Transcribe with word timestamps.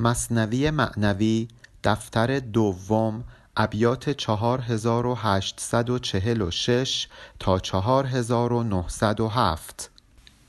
مصنوی 0.00 0.70
معنوی 0.70 1.48
دفتر 1.84 2.38
دوم 2.38 3.24
ابیات 3.56 4.10
4846 4.10 7.08
تا 7.38 7.58
4907 7.58 9.90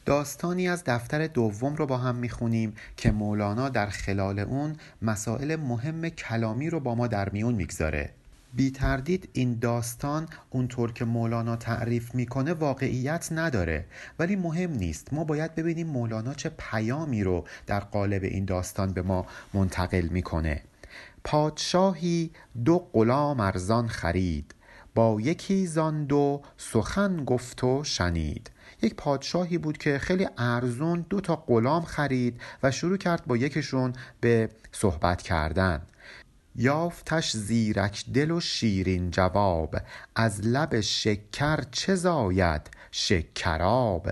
داستانی 0.05 0.69
از 0.69 0.83
دفتر 0.85 1.27
دوم 1.27 1.75
رو 1.75 1.85
با 1.85 1.97
هم 1.97 2.15
می‌خونیم 2.15 2.75
که 2.97 3.11
مولانا 3.11 3.69
در 3.69 3.89
خلال 3.89 4.39
اون 4.39 4.75
مسائل 5.01 5.55
مهم 5.55 6.09
کلامی 6.09 6.69
رو 6.69 6.79
با 6.79 6.95
ما 6.95 7.07
در 7.07 7.29
میون 7.29 7.55
می‌گذاره. 7.55 8.13
بی 8.53 8.71
تردید 8.71 9.29
این 9.33 9.59
داستان 9.59 10.27
اونطور 10.49 10.93
که 10.93 11.05
مولانا 11.05 11.55
تعریف 11.55 12.15
می‌کنه 12.15 12.53
واقعیت 12.53 13.27
نداره. 13.31 13.85
ولی 14.19 14.35
مهم 14.35 14.71
نیست. 14.71 15.13
ما 15.13 15.23
باید 15.23 15.55
ببینیم 15.55 15.87
مولانا 15.87 16.33
چه 16.33 16.51
پیامی 16.57 17.23
رو 17.23 17.45
در 17.67 17.79
قالب 17.79 18.23
این 18.23 18.45
داستان 18.45 18.93
به 18.93 19.01
ما 19.01 19.25
منتقل 19.53 20.07
می‌کنه. 20.07 20.61
پادشاهی 21.23 22.31
دو 22.65 22.89
غلام 22.93 23.39
ارزان 23.39 23.87
خرید. 23.87 24.55
با 24.95 25.21
یکی 25.21 25.67
زان 25.67 26.05
دو 26.05 26.41
سخن 26.57 27.25
گفت 27.25 27.63
و 27.63 27.83
شنید. 27.83 28.51
یک 28.81 28.95
پادشاهی 28.95 29.57
بود 29.57 29.77
که 29.77 29.97
خیلی 29.97 30.27
ارزون 30.37 31.05
دو 31.09 31.21
تا 31.21 31.35
غلام 31.35 31.83
خرید 31.83 32.41
و 32.63 32.71
شروع 32.71 32.97
کرد 32.97 33.25
با 33.25 33.37
یکشون 33.37 33.93
به 34.21 34.49
صحبت 34.71 35.21
کردن. 35.21 35.81
یافتش 36.55 37.31
زیرک 37.31 38.05
دل 38.13 38.31
و 38.31 38.39
شیرین 38.39 39.11
جواب 39.11 39.75
از 40.15 40.41
لب 40.47 40.79
شکر 40.81 41.63
چه 41.71 41.95
زاید 41.95 42.61
شکراب. 42.91 44.09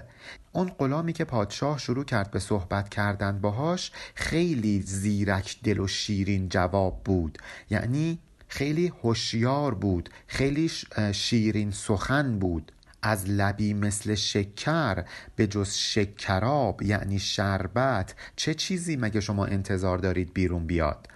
اون 0.52 0.70
غلامی 0.70 1.14
که 1.14 1.24
پادشاه 1.24 1.78
شروع 1.78 2.06
کرد 2.06 2.32
به 2.32 2.40
صحبت 2.40 2.90
کردن 2.90 3.40
باهاش 3.40 3.92
خیلی 4.16 4.82
زیرک 4.82 5.60
دل 5.64 5.80
و 5.80 5.88
شیرین 5.88 6.50
جواب 6.50 7.04
بود. 7.04 7.38
یعنی 7.70 8.20
خیلی 8.48 8.94
هوشیار 9.04 9.74
بود 9.76 10.10
خیلی 10.28 10.72
شیرین 11.12 11.72
سخن 11.72 12.40
بود. 12.40 12.72
از 13.02 13.30
لبی 13.30 13.74
مثل 13.74 14.16
شکر 14.16 15.04
به 15.36 15.48
جز 15.48 15.74
شکراب 15.74 16.82
یعنی 16.82 17.20
شربت 17.20 18.16
چه 18.36 18.54
چیزی 18.54 18.96
مگه 18.96 19.20
شما 19.20 19.46
انتظار 19.46 19.98
دارید 19.98 20.34
بیرون 20.34 20.68
بیاد؟ 20.68 21.08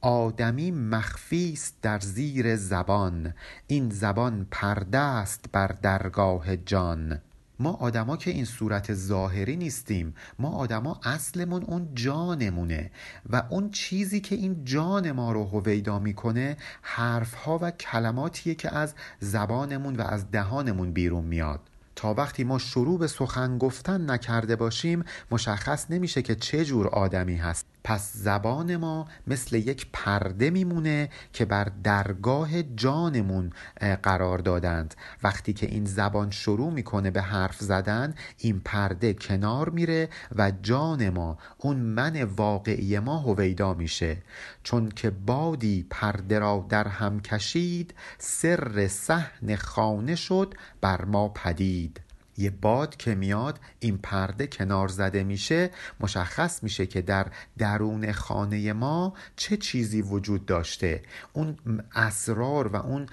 آدمی 0.00 0.70
مخفی 0.70 1.52
است 1.52 1.76
در 1.82 2.00
زیر 2.00 2.56
زبان. 2.56 3.34
این 3.66 3.90
زبان 3.90 4.46
پرده 4.50 4.98
است 4.98 5.44
بر 5.52 5.66
درگاه 5.82 6.56
جان. 6.56 7.18
ما 7.58 7.72
آدما 7.72 8.16
که 8.16 8.30
این 8.30 8.44
صورت 8.44 8.94
ظاهری 8.94 9.56
نیستیم. 9.56 10.14
ما 10.38 10.50
آدما 10.50 11.00
اصلمون 11.04 11.62
اون 11.62 11.88
جانمونه. 11.94 12.90
و 13.30 13.42
اون 13.50 13.70
چیزی 13.70 14.20
که 14.20 14.34
این 14.34 14.64
جان 14.64 15.12
ما 15.12 15.32
رو 15.32 15.44
هویدا 15.44 15.98
می‌کنه 15.98 16.56
حرفها 16.82 17.58
و 17.62 17.70
کلماتیه 17.70 18.54
که 18.54 18.74
از 18.74 18.94
زبانمون 19.20 19.96
و 19.96 20.02
از 20.02 20.30
دهانمون 20.30 20.92
بیرون 20.92 21.24
میاد. 21.24 21.60
تا 21.96 22.14
وقتی 22.14 22.44
ما 22.44 22.58
شروع 22.58 22.98
به 22.98 23.06
سخن 23.06 23.58
گفتن 23.58 24.10
نکرده 24.10 24.56
باشیم 24.56 25.04
مشخص 25.30 25.86
نمیشه 25.90 26.22
که 26.22 26.34
چه 26.34 26.64
جور 26.64 26.88
آدمی 26.88 27.36
هست. 27.36 27.66
پس 27.84 28.12
زبان 28.16 28.76
ما 28.76 29.08
مثل 29.26 29.56
یک 29.56 29.86
پرده 29.92 30.50
میمونه 30.50 31.10
که 31.32 31.44
بر 31.44 31.64
درگاه 31.84 32.62
جانمون 32.62 33.52
قرار 34.02 34.38
دادند. 34.38 34.94
وقتی 35.22 35.52
که 35.52 35.66
این 35.66 35.84
زبان 35.84 36.30
شروع 36.30 36.72
می‌کنه 36.72 37.10
به 37.10 37.22
حرف 37.22 37.58
زدن 37.58 38.14
این 38.38 38.60
پرده 38.64 39.14
کنار 39.14 39.70
میره 39.70 40.08
و 40.36 40.52
جان 40.62 41.10
ما 41.10 41.38
اون 41.58 41.76
من 41.76 42.22
واقعی 42.22 42.98
ما 42.98 43.18
هویدا 43.18 43.74
میشه. 43.74 44.16
چون 44.62 44.88
که 44.88 45.10
بادی 45.10 45.86
پرده 45.90 46.38
را 46.38 46.66
در 46.68 46.88
هم 46.88 47.20
کشید 47.20 47.94
سر 48.18 48.88
صحن 48.88 49.56
خانه 49.56 50.14
شد 50.14 50.54
بر 50.80 51.04
ما 51.04 51.28
پدید. 51.28 52.00
یه 52.40 52.50
باد 52.50 52.96
که 52.96 53.14
میاد 53.14 53.60
این 53.80 53.98
پرده 53.98 54.46
کنار 54.46 54.88
زده 54.88 55.24
میشه 55.24 55.70
مشخص 56.00 56.62
میشه 56.62 56.86
که 56.86 57.02
در 57.02 57.26
درون 57.58 58.12
خانه 58.12 58.72
ما 58.72 59.14
چه 59.36 59.56
چیزی 59.56 60.02
وجود 60.02 60.46
داشته. 60.46 61.02
اون 61.32 61.56
اسرار 61.94 62.68
و 62.68 62.76
اون 62.76 63.06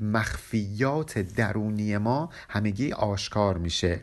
مخفیات 0.00 1.18
درونی 1.18 1.98
ما 1.98 2.30
همگی 2.48 2.92
آشکار 2.92 3.58
میشه. 3.58 4.00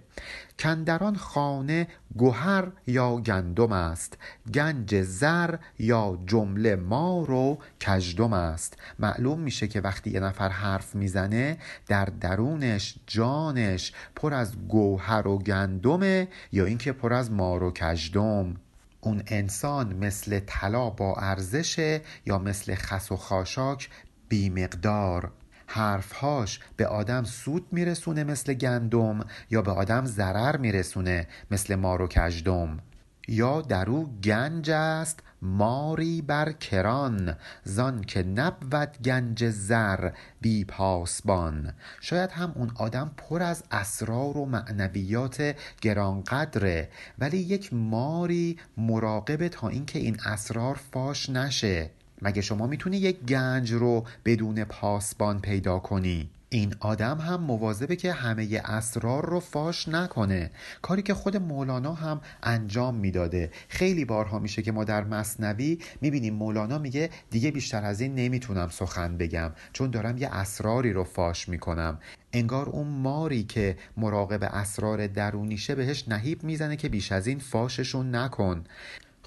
کندران 0.59 1.15
خانه 1.15 1.87
گوهر 2.17 2.67
یا 2.87 3.15
گندم 3.15 3.71
است 3.71 4.17
گنج 4.53 5.01
زر 5.01 5.55
یا 5.79 6.19
جمله 6.25 6.75
مار 6.75 7.31
و 7.31 7.57
کژدم 7.79 8.33
است. 8.33 8.77
معلوم 8.99 9.39
میشه 9.39 9.67
که 9.67 9.81
وقتی 9.81 10.09
یه 10.09 10.19
نفر 10.19 10.49
حرف 10.49 10.95
می‌زنه 10.95 11.57
در 11.87 12.05
درونش 12.05 12.95
جانش 13.07 13.93
پر 14.15 14.33
از 14.33 14.67
گوهر 14.67 15.27
و 15.27 15.39
گندمه 15.39 16.27
یا 16.51 16.65
اینکه 16.65 16.91
پر 16.91 17.13
از 17.13 17.31
مار 17.31 17.63
و 17.63 17.71
کژدم. 17.71 18.55
اون 19.01 19.23
انسان 19.27 19.95
مثل 19.95 20.39
طلا 20.39 20.89
با 20.89 21.15
ارزشه 21.15 22.01
یا 22.25 22.39
مثل 22.39 22.75
خس 22.75 23.11
و 23.11 23.15
خاشاک 23.15 23.89
بیمقدار. 24.29 25.31
حرفهاش 25.71 26.59
به 26.77 26.87
آدم 26.87 27.23
سود 27.23 27.67
میرسونه 27.71 28.23
مثل 28.23 28.53
گندم 28.53 29.25
یا 29.49 29.61
به 29.61 29.71
آدم 29.71 30.05
ضرر 30.05 30.57
میرسونه 30.57 31.27
مثل 31.51 31.75
مار 31.75 32.01
و 32.01 32.07
کژدم. 32.07 32.79
یا 33.27 33.61
در 33.61 33.89
گنج 34.23 34.69
است 34.69 35.19
ماری 35.41 36.21
بر 36.21 36.51
کران 36.51 37.35
زان 37.63 38.01
که 38.01 38.23
نبود 38.23 38.97
گنج 39.05 39.49
زر 39.49 40.11
بی 40.41 40.65
پاسبان. 40.65 41.73
شاید 42.01 42.31
هم 42.31 42.51
اون 42.55 42.71
آدم 42.75 43.11
پر 43.17 43.43
از 43.43 43.63
اسرار 43.71 44.37
و 44.37 44.45
معنویات 44.45 45.55
گرانقدره 45.81 46.89
ولی 47.19 47.37
یک 47.37 47.73
ماری 47.73 48.59
مراقبه 48.77 49.49
تا 49.49 49.67
اینکه 49.67 49.99
این 49.99 50.17
اسرار 50.25 50.79
فاش 50.91 51.29
نشه. 51.29 51.89
مگه 52.21 52.41
شما 52.41 52.67
می‌تونی 52.67 52.97
یک 52.97 53.19
گنج 53.19 53.73
رو 53.73 54.05
بدون 54.25 54.63
پاسبان 54.63 55.41
پیدا 55.41 55.79
کنی؟ 55.79 56.29
این 56.51 56.75
آدم 56.79 57.17
هم 57.17 57.41
مواظبه 57.41 57.95
که 57.95 58.13
همه 58.13 58.61
اسرار 58.65 59.25
رو 59.25 59.39
فاش 59.39 59.87
نکنه. 59.87 60.51
کاری 60.81 61.01
که 61.01 61.13
خود 61.13 61.37
مولانا 61.37 61.93
هم 61.93 62.21
انجام 62.43 62.95
می‌داده. 62.95 63.51
خیلی 63.67 64.05
بارها 64.05 64.39
میشه 64.39 64.61
که 64.61 64.71
ما 64.71 64.83
در 64.83 65.03
مصنوی 65.03 65.79
می‌بینیم 66.01 66.33
مولانا 66.33 66.77
میگه 66.77 67.09
دیگه 67.31 67.51
بیشتر 67.51 67.83
از 67.83 68.01
این 68.01 68.15
نمی‌تونم 68.15 68.69
سخن 68.69 69.17
بگم 69.17 69.51
چون 69.73 69.89
دارم 69.89 70.17
یه 70.17 70.29
اسراری 70.35 70.93
رو 70.93 71.03
فاش 71.03 71.49
می‌کنم. 71.49 71.99
انگار 72.33 72.69
اون 72.69 72.87
ماری 72.87 73.43
که 73.43 73.77
مراقب 73.97 74.43
اسرار 74.43 75.07
درونیشه 75.07 75.75
بهش 75.75 76.07
نهیب 76.07 76.43
می‌زنه 76.43 76.75
که 76.75 76.89
بیش 76.89 77.11
از 77.11 77.27
این 77.27 77.39
فاششون 77.39 78.15
نکن. 78.15 78.63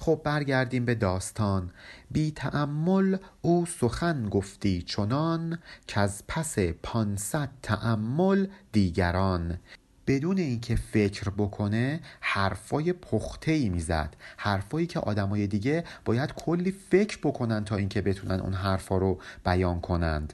خب 0.03 0.21
برگردیم 0.23 0.85
به 0.85 0.95
داستان. 0.95 1.71
بی 2.11 2.31
تأمل 2.31 3.17
او 3.41 3.65
سخن 3.65 4.29
گفتی 4.29 4.81
چنان 4.81 5.59
که 5.87 5.99
از 5.99 6.23
پس 6.27 6.59
پانصد 6.59 7.49
تأمل 7.61 8.47
دیگران. 8.71 9.57
بدون 10.07 10.37
اینکه 10.37 10.75
فکر 10.75 11.29
بکنه 11.29 11.99
حرفای 12.21 12.93
پخته 12.93 13.51
ای 13.51 13.69
می‌زد. 13.69 14.15
حرفایی 14.37 14.87
که 14.87 14.99
آدمای 14.99 15.47
دیگه 15.47 15.83
باید 16.05 16.33
کلی 16.33 16.71
فکر 16.71 17.17
بکنن 17.23 17.65
تا 17.65 17.75
اینکه 17.75 18.01
بتونن 18.01 18.39
اون 18.39 18.53
حرفا 18.53 18.97
رو 18.97 19.19
بیان 19.45 19.81
کنند. 19.81 20.33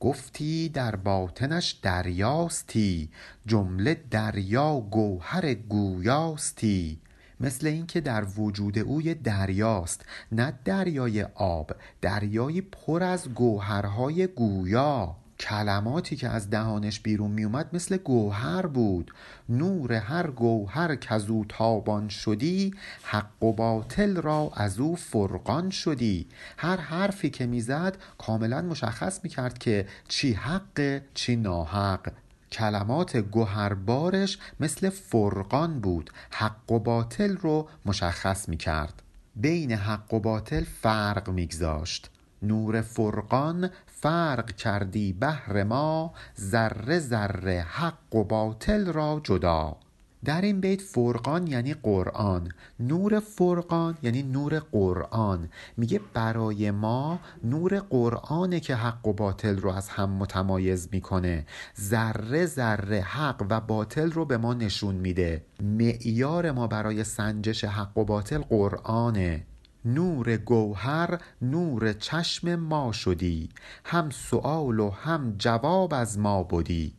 گفتی 0.00 0.68
در 0.68 0.96
باطنش 0.96 1.70
دریاستی 1.82 3.10
جمله 3.46 4.00
دریا 4.10 4.80
گوهر 4.90 5.54
گویاستی. 5.54 6.98
مثل 7.40 7.66
اینکه 7.66 8.00
در 8.00 8.24
وجود 8.24 8.78
او 8.78 9.02
یه 9.02 9.14
دریاست 9.14 10.04
نه 10.32 10.58
دریای 10.64 11.22
آب 11.34 11.72
دریایی 12.00 12.60
پر 12.60 13.02
از 13.02 13.34
گوهرهای 13.34 14.26
گویا. 14.26 15.16
کلماتی 15.40 16.16
که 16.16 16.28
از 16.28 16.50
دهانش 16.50 17.00
بیرون 17.00 17.30
می 17.30 17.44
اومد 17.44 17.68
مثل 17.72 17.96
گوهر 17.96 18.66
بود. 18.66 19.12
نور 19.48 19.92
هر 19.92 20.30
گوهر 20.30 20.96
که 20.96 21.14
از 21.14 21.30
او 21.30 21.44
تابان 21.48 22.08
شدی 22.08 22.74
حق 23.02 23.42
و 23.42 23.52
باطل 23.52 24.16
را 24.16 24.52
از 24.54 24.78
او 24.78 24.96
فرقان 24.96 25.70
شدی. 25.70 26.26
هر 26.56 26.76
حرفی 26.76 27.30
که 27.30 27.46
می‌زد 27.46 27.96
کاملا 28.18 28.62
مشخص 28.62 29.20
می‌کرد 29.22 29.58
که 29.58 29.86
چی 30.08 30.32
حق 30.32 31.00
چی 31.14 31.36
ناحق. 31.36 32.12
کلمات 32.52 33.16
گوهربارش 33.16 34.38
مثل 34.60 34.88
فرقان 34.88 35.80
بود. 35.80 36.10
حق 36.30 36.72
و 36.72 36.78
باطل 36.78 37.36
رو 37.36 37.68
مشخص 37.86 38.48
می 38.48 38.56
کرد 38.56 39.02
بین 39.36 39.72
حق 39.72 40.14
و 40.14 40.20
باطل 40.20 40.64
فرق 40.64 41.30
میگذاشت. 41.30 42.10
نور 42.42 42.80
فرقان 42.80 43.70
فرق 43.86 44.52
کردی 44.52 45.12
بهر 45.12 45.62
ما 45.62 46.14
ذره 46.40 46.98
ذره 46.98 47.60
حق 47.60 48.14
و 48.14 48.24
باطل 48.24 48.92
را 48.92 49.20
جدا. 49.24 49.76
در 50.24 50.40
این 50.40 50.60
بیت 50.60 50.80
فرقان 50.80 51.46
یعنی 51.46 51.74
قرآن. 51.74 52.48
نور 52.80 53.20
فرقان 53.20 53.98
یعنی 54.02 54.22
نور 54.22 54.58
قرآن. 54.58 55.48
میگه 55.76 56.00
برای 56.14 56.70
ما 56.70 57.18
نور 57.44 57.78
قرآنه 57.78 58.60
که 58.60 58.74
حق 58.74 59.06
و 59.06 59.12
باطل 59.12 59.56
رو 59.56 59.70
از 59.70 59.88
هم 59.88 60.10
متمایز 60.10 60.88
می‌کنه. 60.92 61.46
ذره 61.80 62.46
ذره 62.46 63.00
حق 63.00 63.46
و 63.50 63.60
باطل 63.60 64.10
رو 64.10 64.24
به 64.24 64.36
ما 64.36 64.54
نشون 64.54 64.94
میده. 64.94 65.44
معیار 65.62 66.50
ما 66.50 66.66
برای 66.66 67.04
سنجش 67.04 67.64
حق 67.64 67.98
و 67.98 68.04
باطل 68.04 68.38
قرآنه. 68.38 69.46
نور 69.84 70.36
گوهر 70.36 71.18
نور 71.42 71.92
چشم 71.92 72.54
ما 72.54 72.92
شدی. 72.92 73.48
هم 73.84 74.10
سؤال 74.10 74.80
و 74.80 74.90
هم 74.90 75.34
جواب 75.38 75.94
از 75.94 76.18
ما 76.18 76.42
بودی 76.42 76.94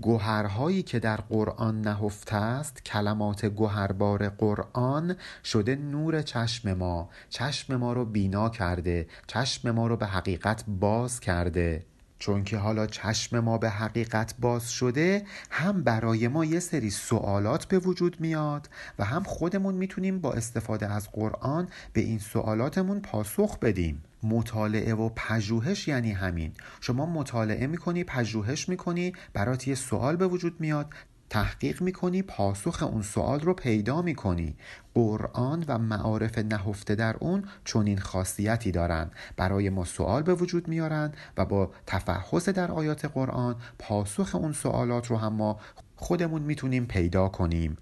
گوهرهایی 0.00 0.82
که 0.82 0.98
در 0.98 1.16
قرآن 1.16 1.80
نهفته 1.80 2.36
است 2.36 2.84
کلمات 2.84 3.46
گوهربار 3.46 4.28
قرآن 4.28 5.16
شده 5.44 5.76
نور 5.76 6.22
چشم 6.22 6.72
ما. 6.72 7.08
چشم 7.28 7.76
ما 7.76 7.92
رو 7.92 8.04
بینا 8.04 8.48
کرده 8.48 9.06
چشم 9.26 9.70
ما 9.70 9.86
رو 9.86 9.96
به 9.96 10.06
حقیقت 10.06 10.64
باز 10.68 11.20
کرده. 11.20 11.84
چون 12.18 12.44
که 12.44 12.58
حالا 12.58 12.86
چشم 12.86 13.40
ما 13.40 13.58
به 13.58 13.70
حقیقت 13.70 14.34
باز 14.40 14.70
شده 14.70 15.26
هم 15.50 15.82
برای 15.82 16.28
ما 16.28 16.44
یه 16.44 16.60
سری 16.60 16.90
سوالات 16.90 17.64
به 17.64 17.78
وجود 17.78 18.16
میاد 18.20 18.68
و 18.98 19.04
هم 19.04 19.22
خودمون 19.22 19.74
می‌تونیم 19.74 20.20
با 20.20 20.32
استفاده 20.32 20.92
از 20.92 21.08
قرآن 21.12 21.68
به 21.92 22.00
این 22.00 22.18
سوالاتمون 22.18 23.00
پاسخ 23.00 23.58
بدیم. 23.58 24.02
مطالعه 24.24 24.94
و 24.94 25.08
پژوهش 25.16 25.88
یعنی 25.88 26.12
همین. 26.12 26.52
شما 26.80 27.06
مطالعه 27.06 27.66
می‌کنی 27.66 28.04
پژوهش 28.04 28.68
می‌کنی 28.68 29.12
برات 29.32 29.68
یه 29.68 29.74
سوال 29.74 30.16
به 30.16 30.26
وجود 30.26 30.60
میاد 30.60 30.86
تحقیق 31.30 31.82
می‌کنی 31.82 32.22
پاسخ 32.22 32.82
اون 32.82 33.02
سوال 33.02 33.40
رو 33.40 33.54
پیدا 33.54 34.02
می‌کنی. 34.02 34.56
قرآن 34.94 35.64
و 35.68 35.78
معارف 35.78 36.38
نهفته 36.38 36.94
در 36.94 37.16
اون 37.16 37.44
چنین 37.64 37.98
خاصیتی 37.98 38.72
دارند 38.72 39.12
برای 39.36 39.70
ما 39.70 39.84
سوال 39.84 40.22
به 40.22 40.34
وجود 40.34 40.68
میارن 40.68 41.12
و 41.36 41.44
با 41.44 41.70
تفحص 41.86 42.48
در 42.48 42.72
آیات 42.72 43.04
قرآن 43.04 43.56
پاسخ 43.78 44.34
اون 44.34 44.52
سوالات 44.52 45.06
رو 45.06 45.16
هم 45.16 45.32
ما 45.32 45.60
خودمون 45.96 46.42
می‌تونیم 46.42 46.86
پیدا 46.86 47.28
کنیم. 47.28 47.76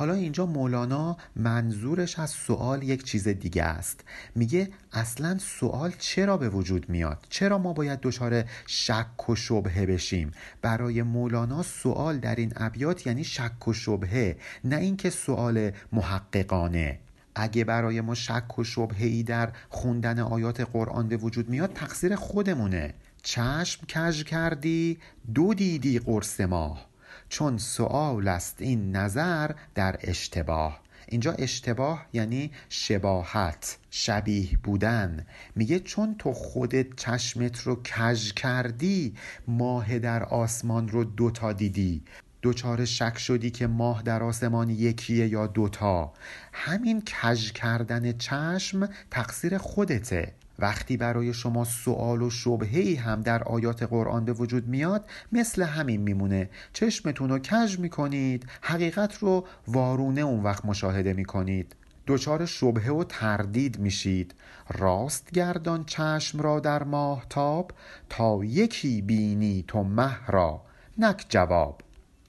حالا 0.00 0.14
اینجا 0.14 0.46
مولانا 0.46 1.16
منظورش 1.36 2.18
از 2.18 2.30
سوال 2.30 2.82
یک 2.82 3.04
چیز 3.04 3.28
دیگه 3.28 3.62
است. 3.62 4.04
میگه 4.34 4.68
اصلا 4.92 5.38
سوال 5.38 5.92
چرا 5.98 6.36
به 6.36 6.48
وجود 6.48 6.88
میاد؟ 6.88 7.26
چرا 7.28 7.58
ما 7.58 7.72
باید 7.72 8.00
دچار 8.00 8.44
شک 8.66 9.30
و 9.30 9.34
شبهه 9.34 9.86
بشیم؟ 9.86 10.30
برای 10.62 11.02
مولانا 11.02 11.62
سوال 11.62 12.18
در 12.18 12.34
این 12.34 12.52
ابیات 12.56 13.06
یعنی 13.06 13.24
شک 13.24 13.68
و 13.68 13.72
شبهه 13.72 14.36
نه 14.64 14.76
اینکه 14.76 15.10
سوال 15.10 15.70
محققانه. 15.92 16.98
اگه 17.34 17.64
برای 17.64 18.00
ما 18.00 18.14
شک 18.14 18.58
و 18.58 18.64
شبهه 18.64 19.06
ای 19.06 19.22
در 19.22 19.52
خوندن 19.68 20.18
آیات 20.18 20.60
قرآن 20.60 21.08
به 21.08 21.16
وجود 21.16 21.48
میاد 21.48 21.72
تقصیر 21.72 22.16
خودمونه. 22.16 22.94
چشم 23.22 23.86
کج 23.86 24.24
کردی؟ 24.24 24.98
دو 25.34 25.54
دیدی 25.54 25.98
قرص 25.98 26.40
ماه. 26.40 26.89
چون 27.30 27.58
سوال 27.58 28.28
است 28.28 28.56
این 28.58 28.96
نظر 28.96 29.50
در 29.74 29.98
اشتباه. 30.00 30.80
اینجا 31.08 31.32
اشتباه 31.32 32.06
یعنی 32.12 32.50
شباهت 32.68 33.78
شبیه 33.90 34.58
بودن. 34.62 35.26
میگه 35.56 35.80
چون 35.80 36.14
تو 36.18 36.32
خودت 36.32 36.96
چشمت 36.96 37.60
رو 37.60 37.82
کج 37.82 38.32
کردی 38.32 39.14
ماه 39.48 39.98
در 39.98 40.24
آسمان 40.24 40.88
رو 40.88 41.04
دوتا 41.04 41.52
دیدی. 41.52 42.02
دوچار 42.42 42.84
شک 42.84 43.18
شدی 43.18 43.50
که 43.50 43.66
ماه 43.66 44.02
در 44.02 44.22
آسمان 44.22 44.70
یکیه 44.70 45.28
یا 45.28 45.46
دوتا. 45.46 46.12
همین 46.52 47.02
کج 47.02 47.52
کردن 47.52 48.12
چشم 48.12 48.88
تقصیر 49.10 49.58
خودته. 49.58 50.32
وقتی 50.60 50.96
برای 50.96 51.34
شما 51.34 51.64
سوال 51.64 52.22
و 52.22 52.30
شبهی 52.30 52.94
هم 52.94 53.22
در 53.22 53.42
آیات 53.42 53.82
قرآن 53.82 54.24
به 54.24 54.32
وجود 54.32 54.68
میاد 54.68 55.04
مثل 55.32 55.62
همین 55.62 56.00
میمونه. 56.00 56.50
چشمتون 56.72 57.30
رو 57.30 57.38
کج 57.38 57.78
می‌کنید 57.78 58.46
حقیقت 58.60 59.18
رو 59.18 59.46
وارونه 59.68 60.20
اون 60.20 60.42
وقت 60.42 60.64
مشاهده 60.64 61.12
می‌کنید. 61.12 61.76
دچار 62.06 62.46
شبهه 62.46 62.92
و 62.92 63.04
تردید 63.04 63.78
میشید. 63.78 64.34
راست 64.78 65.30
گردان 65.30 65.84
چشم 65.84 66.40
را 66.40 66.60
در 66.60 66.82
ماهتاب 66.82 67.72
تا 68.08 68.44
یکی 68.44 69.02
بینی 69.02 69.64
تو 69.68 69.82
مه 69.82 70.26
را. 70.26 70.62
نک 70.98 71.26
جواب. 71.28 71.80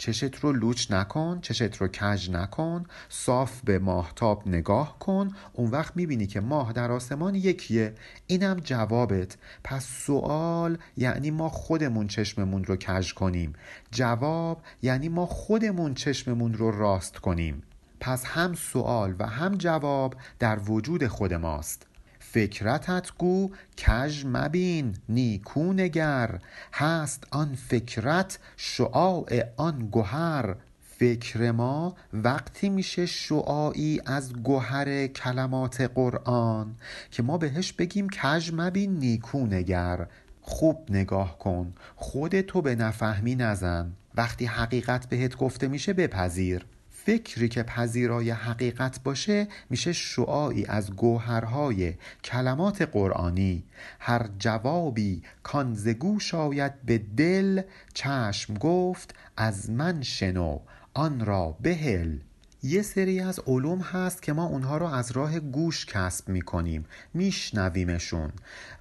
چشت 0.01 0.36
رو 0.36 0.51
لوچ 0.53 0.92
نکن 0.92 1.39
چشت 1.42 1.77
رو 1.77 1.88
کج 1.88 2.30
نکن 2.30 2.86
صاف 3.09 3.62
به 3.62 3.80
ماهتاب 3.80 4.48
نگاه 4.48 5.00
کن. 5.00 5.31
اون 5.53 5.71
وقت 5.71 5.98
می‌بینی 5.98 6.27
که 6.27 6.39
ماه 6.39 6.74
در 6.74 6.92
آسمان 6.92 7.36
یکیه. 7.36 7.94
اینم 8.27 8.59
جوابت. 8.59 9.38
پس 9.63 9.86
سوال 9.86 10.77
یعنی 10.98 11.31
ما 11.31 11.50
خودمون 11.50 12.07
چشممون 12.07 12.63
رو 12.63 12.75
کج 12.75 13.13
کنیم. 13.13 13.53
جواب 13.92 14.62
یعنی 14.81 15.09
ما 15.09 15.25
خودمون 15.25 15.94
چشممون 15.94 16.54
رو 16.54 16.71
راست 16.71 17.18
کنیم. 17.18 17.63
پس 18.00 18.25
هم 18.25 18.54
سوال 18.54 19.15
و 19.19 19.27
هم 19.27 19.56
جواب 19.56 20.15
در 20.39 20.59
وجود 20.59 21.07
خود 21.07 21.33
ماست. 21.33 21.91
فکرتت 22.33 23.12
گو 23.18 23.51
کژ 23.78 24.25
مبین 24.25 24.95
نیکو 25.10 25.74
نگر. 25.74 26.39
هست 26.74 27.28
آن 27.31 27.56
فکرت 27.56 28.39
شعاع 28.57 29.44
آن 29.57 29.89
گهر. 29.92 30.56
فکر 30.98 31.51
ما 31.51 31.95
وقتی 32.13 32.69
میشه 32.69 33.06
شعاعی 33.06 34.01
از 34.06 34.33
گوهر 34.33 35.07
کلمات 35.07 35.81
قرآن 35.81 36.75
که 37.12 37.24
ما 37.24 37.38
بهش 37.38 37.74
بگیم 37.74 38.10
کژ 38.10 38.51
مبین 38.54 39.00
نیکو 39.00 39.45
نگر. 39.45 40.07
خوب 40.42 40.86
نگاه 40.89 41.39
کن 41.39 41.74
خودتو 41.95 42.62
به 42.62 42.75
نفهمی 42.75 43.36
نزن. 43.36 43.92
وقتی 44.16 44.45
حقیقت 44.45 45.10
بهت 45.10 45.38
گفته 45.38 45.68
میشه 45.68 45.94
بپذیر. 45.94 46.66
فکری 47.06 47.50
که 47.50 47.63
پذیرای 47.63 48.31
حقیقت 48.31 49.03
باشه 49.03 49.48
میشه 49.69 49.94
شعاعی 49.94 50.65
از 50.65 50.92
گوهرهای 50.95 51.94
کلمات 52.24 52.81
قرآنی. 52.81 53.63
هر 54.00 54.30
جوابی 54.39 55.24
کان 55.44 55.75
ز 55.75 55.88
گوش 55.88 56.33
آید 56.36 56.81
به 56.81 56.98
دل 56.98 57.62
چشم 57.94 58.53
گفت 58.53 59.15
از 59.38 59.69
من 59.69 60.01
شنو 60.01 60.59
آن 60.94 61.25
را 61.25 61.57
بهل. 61.62 62.18
یه 62.63 62.81
سری 62.81 63.19
از 63.19 63.40
علوم 63.48 63.80
هست 63.80 64.22
که 64.22 64.34
ما 64.34 64.46
اونها 64.46 64.78
رو 64.78 64.86
از 64.86 65.12
راه 65.12 65.40
گوش 65.40 65.86
کسب 65.86 66.30
می‌کنیم 66.30 66.86
میشنویمشون 67.13 68.31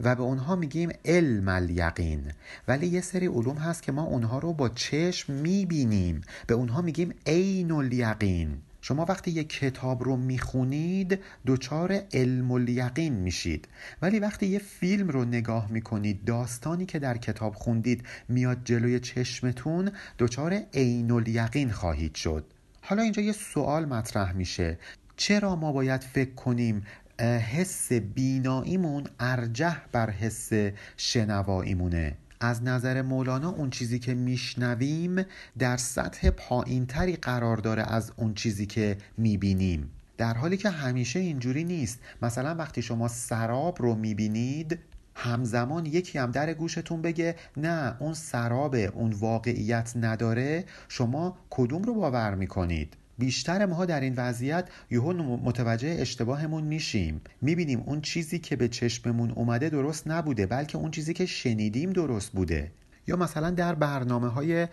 و 0.01 0.15
به 0.15 0.23
اونها 0.23 0.57
میگیم 0.57 0.91
علم 1.05 1.49
الیقین. 1.49 2.33
ولی 2.69 2.87
یه 2.87 3.01
سری 3.01 3.27
علوم 3.27 3.57
هست 3.57 3.83
که 3.83 3.93
ما 3.93 4.03
اونها 4.03 4.39
رو 4.39 4.53
با 4.53 4.69
چشم 4.69 5.33
می‌بینیم. 5.33 6.21
به 6.47 6.55
اونها 6.55 6.83
میگیم 6.83 7.15
عین 7.27 7.73
الیقین. 7.73 8.59
شما 8.81 9.05
وقتی 9.05 9.31
یک 9.31 9.49
کتاب 9.49 10.05
رو 10.05 10.17
می‌خونید 10.17 11.19
دچار 11.47 12.01
علم 12.13 12.51
الیقین 12.51 13.13
میشید. 13.13 13.69
ولی 14.03 14.19
وقتی 14.19 14.47
یه 14.47 14.59
فیلم 14.59 15.09
رو 15.09 15.25
نگاه 15.25 15.71
می‌کنید 15.71 16.25
داستانی 16.25 16.87
که 16.87 16.99
در 16.99 17.17
کتاب 17.17 17.55
خوندید 17.55 18.05
میاد 18.29 18.59
جلوی 18.65 19.01
چشمتون 19.01 19.91
دچار 20.19 20.61
عین 20.75 21.11
الیقین 21.11 21.71
خواهید 21.71 22.15
شد. 22.15 22.45
حالا 22.91 23.03
اینجا 23.03 23.23
یه 23.23 23.33
سوال 23.33 23.85
مطرح 23.85 24.33
میشه. 24.33 24.79
چرا 25.17 25.57
ما 25.57 25.73
باید 25.73 26.01
فکر 26.01 26.35
کنیم 26.35 26.87
حس 27.21 27.93
بیناییمون 27.93 29.05
ارجح 29.21 29.77
بر 29.93 30.11
حس 30.11 30.51
شنواییمونه؟ 30.97 32.17
از 32.41 32.63
نظر 32.63 33.03
مولانا 33.03 33.51
اون 33.51 33.71
چیزی 33.71 33.99
که 33.99 34.15
میشنویم 34.15 35.25
در 35.59 35.77
سطح 35.77 36.31
پایینتری 36.31 37.17
قرار 37.17 37.57
داره 37.57 37.83
از 37.83 38.13
اون 38.17 38.35
چیزی 38.35 38.67
که 38.67 38.97
می‌بینیم. 39.17 39.91
در 40.19 40.35
حالی 40.35 40.57
که 40.57 40.71
همیشه 40.71 41.19
اینجوری 41.19 41.65
نیست. 41.65 41.99
مثلا 42.23 42.55
وقتی 42.55 42.83
شما 42.83 43.09
سراب 43.09 43.83
رو 43.83 43.95
می‌بینید 43.95 44.79
همزمان 45.23 45.87
یکی 45.87 46.19
هم 46.19 46.31
در 46.31 46.55
گوشتون 46.55 47.03
بگه 47.03 47.37
نه 47.57 47.97
اون 47.99 48.15
سراب 48.15 48.75
اون 48.75 49.13
واقعیت 49.13 49.93
نداره. 49.97 50.65
شما 50.89 51.39
کدوم 51.51 51.83
رو 51.83 51.95
باور 51.95 52.35
می‌کنید؟ 52.35 52.95
بیشتر 53.19 53.67
ماها 53.67 53.85
در 53.85 54.01
این 54.01 54.15
وضعیت 54.17 54.69
یهو 54.91 55.13
متوجه 55.37 55.97
اشتباهمون 55.99 56.65
میشیم. 56.65 57.21
می‌بینیم 57.43 57.83
اون 57.87 58.01
چیزی 58.01 58.39
که 58.39 58.57
به 58.57 58.69
چشممون 58.69 59.31
اومده 59.31 59.69
درست 59.69 60.09
نبوده 60.09 60.47
بلکه 60.47 60.79
اون 60.79 60.91
چیزی 60.91 61.15
که 61.15 61.27
شنیدیم 61.27 61.93
درست 61.93 62.33
بوده. 62.33 62.73
یا 63.07 63.17
مثلا 63.17 63.51
در 63.51 63.75
برنامه 63.75 64.29
های 64.29 64.69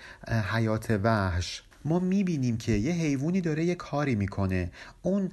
حیات 0.54 1.00
وحش 1.04 1.64
ما 1.86 2.00
می‌بینیم 2.00 2.58
که 2.58 2.72
یه 2.72 2.94
حیوانی 2.94 3.42
داره 3.42 3.66
یه 3.66 3.76
کاری 3.76 4.16
می‌کنه. 4.16 4.72
اون 5.02 5.32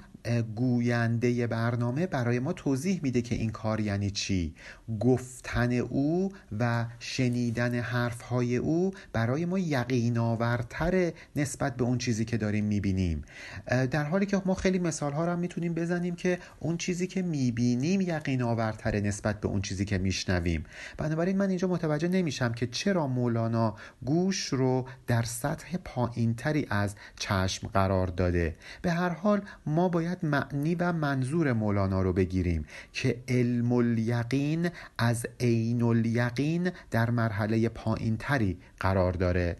گوینده 0.57 1.47
برنامه 1.47 2.07
برای 2.07 2.39
ما 2.39 2.53
توضیح 2.53 3.01
میده 3.03 3.23
که 3.23 3.35
این 3.35 3.51
کار 3.51 3.81
یعنی 3.81 4.11
چی. 4.11 4.55
گفتن 5.01 5.73
او 5.73 6.33
و 6.59 6.87
شنیدن 6.99 7.75
حرفهای 7.75 8.57
او 8.57 8.91
برای 9.13 9.45
ما 9.45 9.59
یقین 9.59 10.19
آورتر 10.19 11.13
نسبت 11.37 11.77
به 11.77 11.85
اون 11.85 11.99
چیزی 11.99 12.25
که 12.25 12.37
داریم 12.37 12.65
می‌بینیم. 12.65 13.23
در 13.67 14.05
حالی 14.05 14.27
که 14.27 14.43
ما 14.47 14.55
خیلی 14.55 14.79
مثال 14.79 15.13
ها 15.13 15.25
رو 15.25 15.37
می‌تونیم 15.37 15.75
بزنیم 15.75 16.15
که 16.15 16.39
اون 16.61 16.77
چیزی 16.77 17.07
که 17.07 17.23
می‌بینیم 17.23 18.01
یقین 18.01 18.43
آورتر 18.43 19.01
نسبت 19.01 19.41
به 19.41 19.49
اون 19.49 19.63
چیزی 19.63 19.85
که 19.85 19.99
میشنویم. 19.99 20.65
بنابراین 20.97 21.37
من 21.37 21.49
اینجا 21.49 21.69
متوجه 21.69 22.09
نمیشم 22.09 22.53
که 22.53 22.67
چرا 22.67 23.07
مولانا 23.07 23.77
گوش 24.05 24.47
رو 24.47 24.89
در 25.07 25.23
سطح 25.23 25.77
پایینتری 25.85 26.67
از 26.71 26.95
چشم 27.17 27.69
قرار 27.69 28.07
داده. 28.07 28.57
به 28.83 28.91
هر 28.91 29.09
حال 29.09 29.41
ما 29.67 29.89
باید 29.89 30.14
معنی 30.23 30.75
و 30.75 30.93
منظور 30.93 31.53
مولانا 31.53 32.03
رو 32.03 32.13
بگیریم 32.13 32.65
که 32.93 33.23
علم 33.29 33.73
الیقین 33.73 34.71
از 34.99 35.27
عین 35.41 35.83
الیقین 35.83 36.71
در 36.91 37.11
مرحله 37.11 37.69
پایینتری 37.69 38.59
قرار 38.81 39.13
داره. 39.13 39.57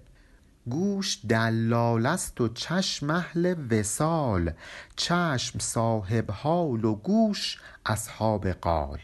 گوش 0.71 1.19
دلال 1.29 2.07
است 2.07 2.41
و 2.41 2.49
چشم 2.49 3.11
اهل 3.11 3.55
وسال 3.71 4.53
چشم 4.97 5.59
صاحب 5.59 6.31
حال 6.31 6.85
و 6.85 6.95
گوش 6.95 7.59
اصحاب 7.87 8.49
قال. 8.49 8.99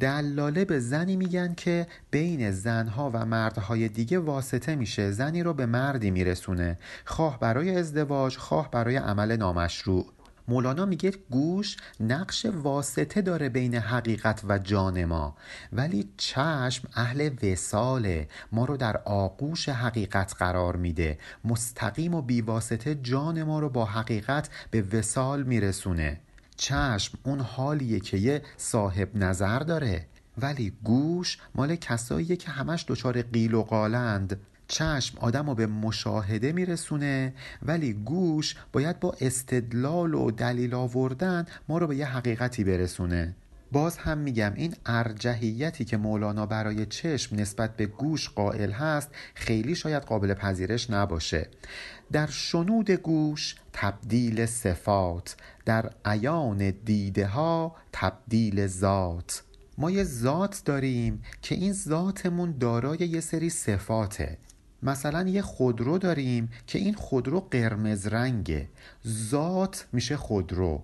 دلاله 0.00 0.64
به 0.64 0.80
زنی 0.80 1.16
میگن 1.16 1.54
که 1.54 1.86
بین 2.10 2.50
زنها 2.50 3.10
و 3.14 3.26
مردهای 3.26 3.88
دیگه 3.88 4.18
واسطه 4.18 4.74
میشه 4.74 5.10
زنی 5.10 5.42
رو 5.42 5.54
به 5.54 5.66
مردی 5.66 6.10
میرسونه 6.10 6.78
خواه 7.04 7.40
برای 7.40 7.76
ازدواج 7.76 8.36
خواه 8.36 8.70
برای 8.70 8.96
عمل 8.96 9.36
نامشروع. 9.36 10.06
مولانا 10.48 10.84
میگه 10.84 11.12
گوش 11.30 11.76
نقش 12.00 12.46
واسطه 12.46 13.22
داره 13.22 13.48
بین 13.48 13.74
حقیقت 13.74 14.42
و 14.48 14.58
جان 14.58 15.04
ما. 15.04 15.36
ولی 15.72 16.08
چشم 16.16 16.88
اهل 16.94 17.30
وساله 17.42 18.28
ما 18.52 18.64
رو 18.64 18.76
در 18.76 18.96
آغوش 18.96 19.68
حقیقت 19.68 20.34
قرار 20.38 20.76
میده. 20.76 21.18
مستقیم 21.44 22.14
و 22.14 22.22
بیواسطه 22.22 22.94
جان 22.94 23.42
ما 23.42 23.58
رو 23.58 23.68
با 23.68 23.84
حقیقت 23.84 24.48
به 24.70 24.82
وسال 24.82 25.42
میرسونه. 25.42 26.20
چشم 26.56 27.18
اون 27.22 27.40
حالیه 27.40 28.00
که 28.00 28.16
یه 28.16 28.42
صاحب 28.56 29.16
نظر 29.16 29.58
داره. 29.58 30.06
ولی 30.38 30.72
گوش 30.84 31.38
مال 31.54 31.76
کساییه 31.76 32.36
که 32.36 32.50
همش 32.50 32.84
دچار 32.88 33.22
قیل 33.22 33.54
و 33.54 33.62
قالند. 33.62 34.40
چشم 34.72 35.18
آدم 35.18 35.46
رو 35.46 35.54
به 35.54 35.66
مشاهده 35.66 36.52
میرسونه 36.52 37.34
ولی 37.62 37.92
گوش 37.92 38.56
باید 38.72 39.00
با 39.00 39.16
استدلال 39.20 40.14
و 40.14 40.30
دلیل 40.30 40.74
آوردن 40.74 41.46
ما 41.68 41.78
رو 41.78 41.86
به 41.86 41.96
یه 41.96 42.06
حقیقتی 42.06 42.64
برسونه. 42.64 43.34
باز 43.72 43.96
هم 43.98 44.18
میگم 44.18 44.52
این 44.54 44.74
ارجحیتی 44.86 45.84
که 45.84 45.96
مولانا 45.96 46.46
برای 46.46 46.86
چشم 46.86 47.36
نسبت 47.36 47.76
به 47.76 47.86
گوش 47.86 48.28
قائل 48.28 48.70
هست 48.70 49.10
خیلی 49.34 49.74
شاید 49.74 50.02
قابل 50.02 50.34
پذیرش 50.34 50.90
نباشه. 50.90 51.48
در 52.12 52.26
شنود 52.26 52.90
گوش 52.90 53.54
تبدیل 53.72 54.46
صفات 54.46 55.36
در 55.64 55.90
عیان 56.04 56.70
دیده 56.70 57.26
ها 57.26 57.76
تبدیل 57.92 58.66
ذات. 58.66 59.42
ما 59.78 59.90
یه 59.90 60.04
ذات 60.04 60.62
داریم 60.64 61.22
که 61.42 61.54
این 61.54 61.72
ذاتمون 61.72 62.54
دارای 62.58 62.98
یه 62.98 63.20
سری 63.20 63.50
صفاته. 63.50 64.38
مثلا 64.82 65.28
یه 65.28 65.42
خودرو 65.42 65.98
داریم 65.98 66.50
که 66.66 66.78
این 66.78 66.94
خودرو 66.94 67.40
قرمز 67.40 68.06
رنگه. 68.06 68.68
ذات 69.06 69.86
میشه 69.92 70.16
خودرو. 70.16 70.82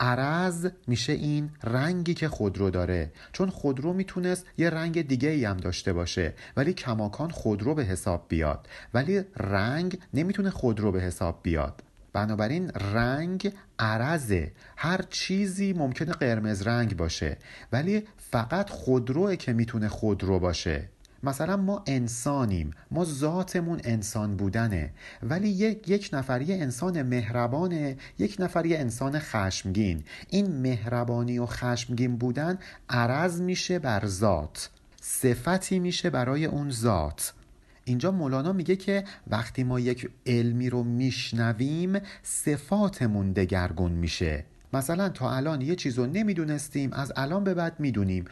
عرض 0.00 0.66
میشه 0.86 1.12
این 1.12 1.50
رنگی 1.64 2.14
که 2.14 2.28
خودرو 2.28 2.70
داره. 2.70 3.12
چون 3.32 3.50
خودرو 3.50 3.92
می‌تونست 3.92 4.46
یه 4.58 4.70
رنگ 4.70 5.08
دیگه 5.08 5.28
ای 5.28 5.44
هم 5.44 5.56
داشته 5.56 5.92
باشه 5.92 6.34
ولی 6.56 6.72
کماکان 6.72 7.30
خودرو 7.30 7.74
به 7.74 7.84
حساب 7.84 8.26
بیاد. 8.28 8.68
ولی 8.94 9.22
رنگ 9.36 9.98
نمی‌تونه 10.14 10.50
خودرو 10.50 10.92
به 10.92 11.00
حساب 11.00 11.40
بیاد. 11.42 11.82
بنابراین 12.12 12.70
رنگ 12.70 13.52
عرضه. 13.78 14.52
هر 14.76 15.00
چیزی 15.10 15.72
ممکنه 15.72 16.12
قرمز 16.12 16.62
رنگ 16.62 16.96
باشه 16.96 17.36
ولی 17.72 18.02
فقط 18.16 18.70
خودروه 18.70 19.36
که 19.36 19.52
می‌تونه 19.52 19.88
خودرو 19.88 20.38
باشه. 20.38 20.88
مثلا 21.22 21.56
ما 21.56 21.82
انسانیم 21.86 22.70
ما 22.90 23.04
ذاتمون 23.04 23.80
انسان 23.84 24.36
بودنه 24.36 24.92
ولی 25.22 25.48
یک, 25.48 25.88
یک 25.88 26.10
نفر 26.12 26.42
یه 26.42 26.56
انسان 26.56 27.02
مهربانه 27.02 27.96
یک 28.18 28.36
نفر 28.38 28.66
یه 28.66 28.78
انسان 28.78 29.18
خشمگین. 29.18 30.02
این 30.28 30.60
مهربانی 30.60 31.38
و 31.38 31.46
خشمگین 31.46 32.16
بودن 32.16 32.58
عرض 32.88 33.40
میشه 33.40 33.78
بر 33.78 34.06
ذات 34.06 34.70
صفتی 35.00 35.78
میشه 35.78 36.10
برای 36.10 36.44
اون 36.44 36.70
ذات. 36.70 37.32
اینجا 37.84 38.10
مولانا 38.10 38.52
میگه 38.52 38.76
که 38.76 39.04
وقتی 39.26 39.64
ما 39.64 39.80
یک 39.80 40.10
علمی 40.26 40.70
رو 40.70 40.84
میشنویم 40.84 42.00
صفاتمون 42.22 43.32
دگرگون 43.32 43.92
میشه. 43.92 44.44
مثلا 44.72 45.08
تا 45.08 45.30
الان 45.30 45.60
یه 45.60 45.74
چیز 45.74 45.98
رو 45.98 46.06
نمی‌دونستیم 46.06 46.92
از 46.92 47.12
الان 47.16 47.44
به 47.44 47.54
بعد 47.54 47.80
می‌دونیم. 47.80 48.24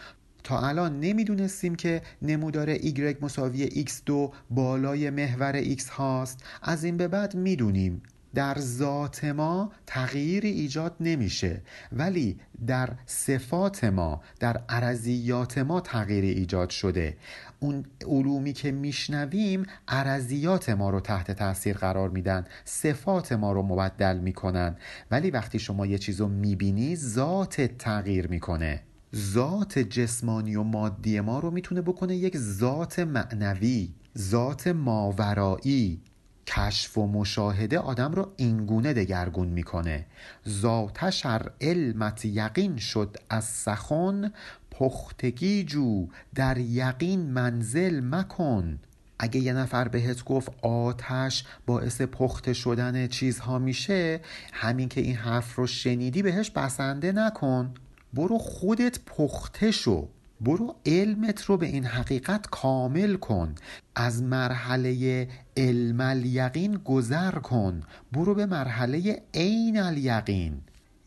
تا 0.48 0.60
الان 0.60 1.00
نمی‌دونستیم 1.00 1.74
که 1.74 2.02
نمودار 2.22 2.76
y 2.76 3.16
مساوی 3.22 3.86
x2 3.86 4.12
بالای 4.50 5.10
محور 5.10 5.62
x 5.62 5.88
هاست. 5.90 6.44
از 6.62 6.84
این 6.84 6.96
به 6.96 7.08
بعد 7.08 7.34
می‌دونیم 7.34 8.02
در 8.34 8.58
ذات 8.58 9.24
ما 9.24 9.72
تغییری 9.86 10.50
ایجاد 10.50 10.96
نمیشه 11.00 11.62
ولی 11.92 12.40
در 12.66 12.90
صفات 13.06 13.84
ما 13.84 14.22
در 14.40 14.60
عرضیات 14.68 15.58
ما 15.58 15.80
تغییری 15.80 16.30
ایجاد 16.30 16.70
شده. 16.70 17.16
اون 17.60 17.84
علومی 18.06 18.52
که 18.52 18.72
میشنویم 18.72 19.62
عرضیات 19.88 20.70
ما 20.70 20.90
رو 20.90 21.00
تحت 21.00 21.30
تاثیر 21.30 21.76
قرار 21.76 22.08
میدن 22.08 22.44
صفات 22.64 23.32
ما 23.32 23.52
رو 23.52 23.62
مبدل 23.62 24.18
می‌کنن. 24.18 24.76
ولی 25.10 25.30
وقتی 25.30 25.58
شما 25.58 25.86
یه 25.86 25.98
چیز 25.98 26.20
رو 26.20 26.28
می‌بینی 26.28 26.96
ذات 26.96 27.60
تغییر 27.60 28.28
می‌کنه. 28.28 28.82
ذات 29.14 29.78
جسمانی 29.78 30.56
و 30.56 30.62
مادی 30.62 31.20
ما 31.20 31.38
رو 31.38 31.50
می‌تونه 31.50 31.82
بکنه 31.82 32.16
یک 32.16 32.36
ذات 32.36 32.98
معنوی 32.98 33.88
ذات 34.18 34.66
ماورایی. 34.66 36.00
کشف 36.46 36.98
و 36.98 37.06
مشاهده 37.06 37.78
آدم 37.78 38.12
رو 38.12 38.32
اینگونه 38.36 38.92
دگرگون 38.92 39.48
می‌کنه. 39.48 40.06
ذاتش 40.48 41.26
ار 41.26 41.52
علمت 41.60 42.24
یقین 42.24 42.76
شد 42.76 43.16
از 43.30 43.44
سخن 43.44 44.32
پختگی 44.70 45.64
جو 45.64 46.06
در 46.34 46.58
یقین 46.58 47.20
منزل 47.20 48.00
مکن. 48.04 48.78
اگه 49.18 49.40
یه 49.40 49.52
نفر 49.52 49.88
بهت 49.88 50.24
گفت 50.24 50.52
آتش 50.62 51.44
باعث 51.66 52.00
پخته 52.00 52.52
شدن 52.52 53.06
چیزها 53.06 53.58
میشه 53.58 54.20
همین 54.52 54.88
که 54.88 55.00
این 55.00 55.16
حرف 55.16 55.54
رو 55.54 55.66
شنیدی 55.66 56.22
بهش 56.22 56.50
بسنده 56.50 57.12
نکن. 57.12 57.74
برو 58.14 58.38
خودت 58.38 58.98
پخته 59.06 59.70
شو. 59.70 60.08
برو 60.40 60.76
علمت 60.86 61.42
رو 61.42 61.56
به 61.56 61.66
این 61.66 61.84
حقیقت 61.84 62.46
کامل 62.50 63.16
کن. 63.16 63.54
از 63.94 64.22
مرحله 64.22 65.28
علم 65.56 66.00
الیقین 66.00 66.74
گذر 66.84 67.32
کن. 67.32 67.82
برو 68.12 68.34
به 68.34 68.46
مرحله 68.46 69.22
عین 69.34 69.80
الیقین. 69.80 70.60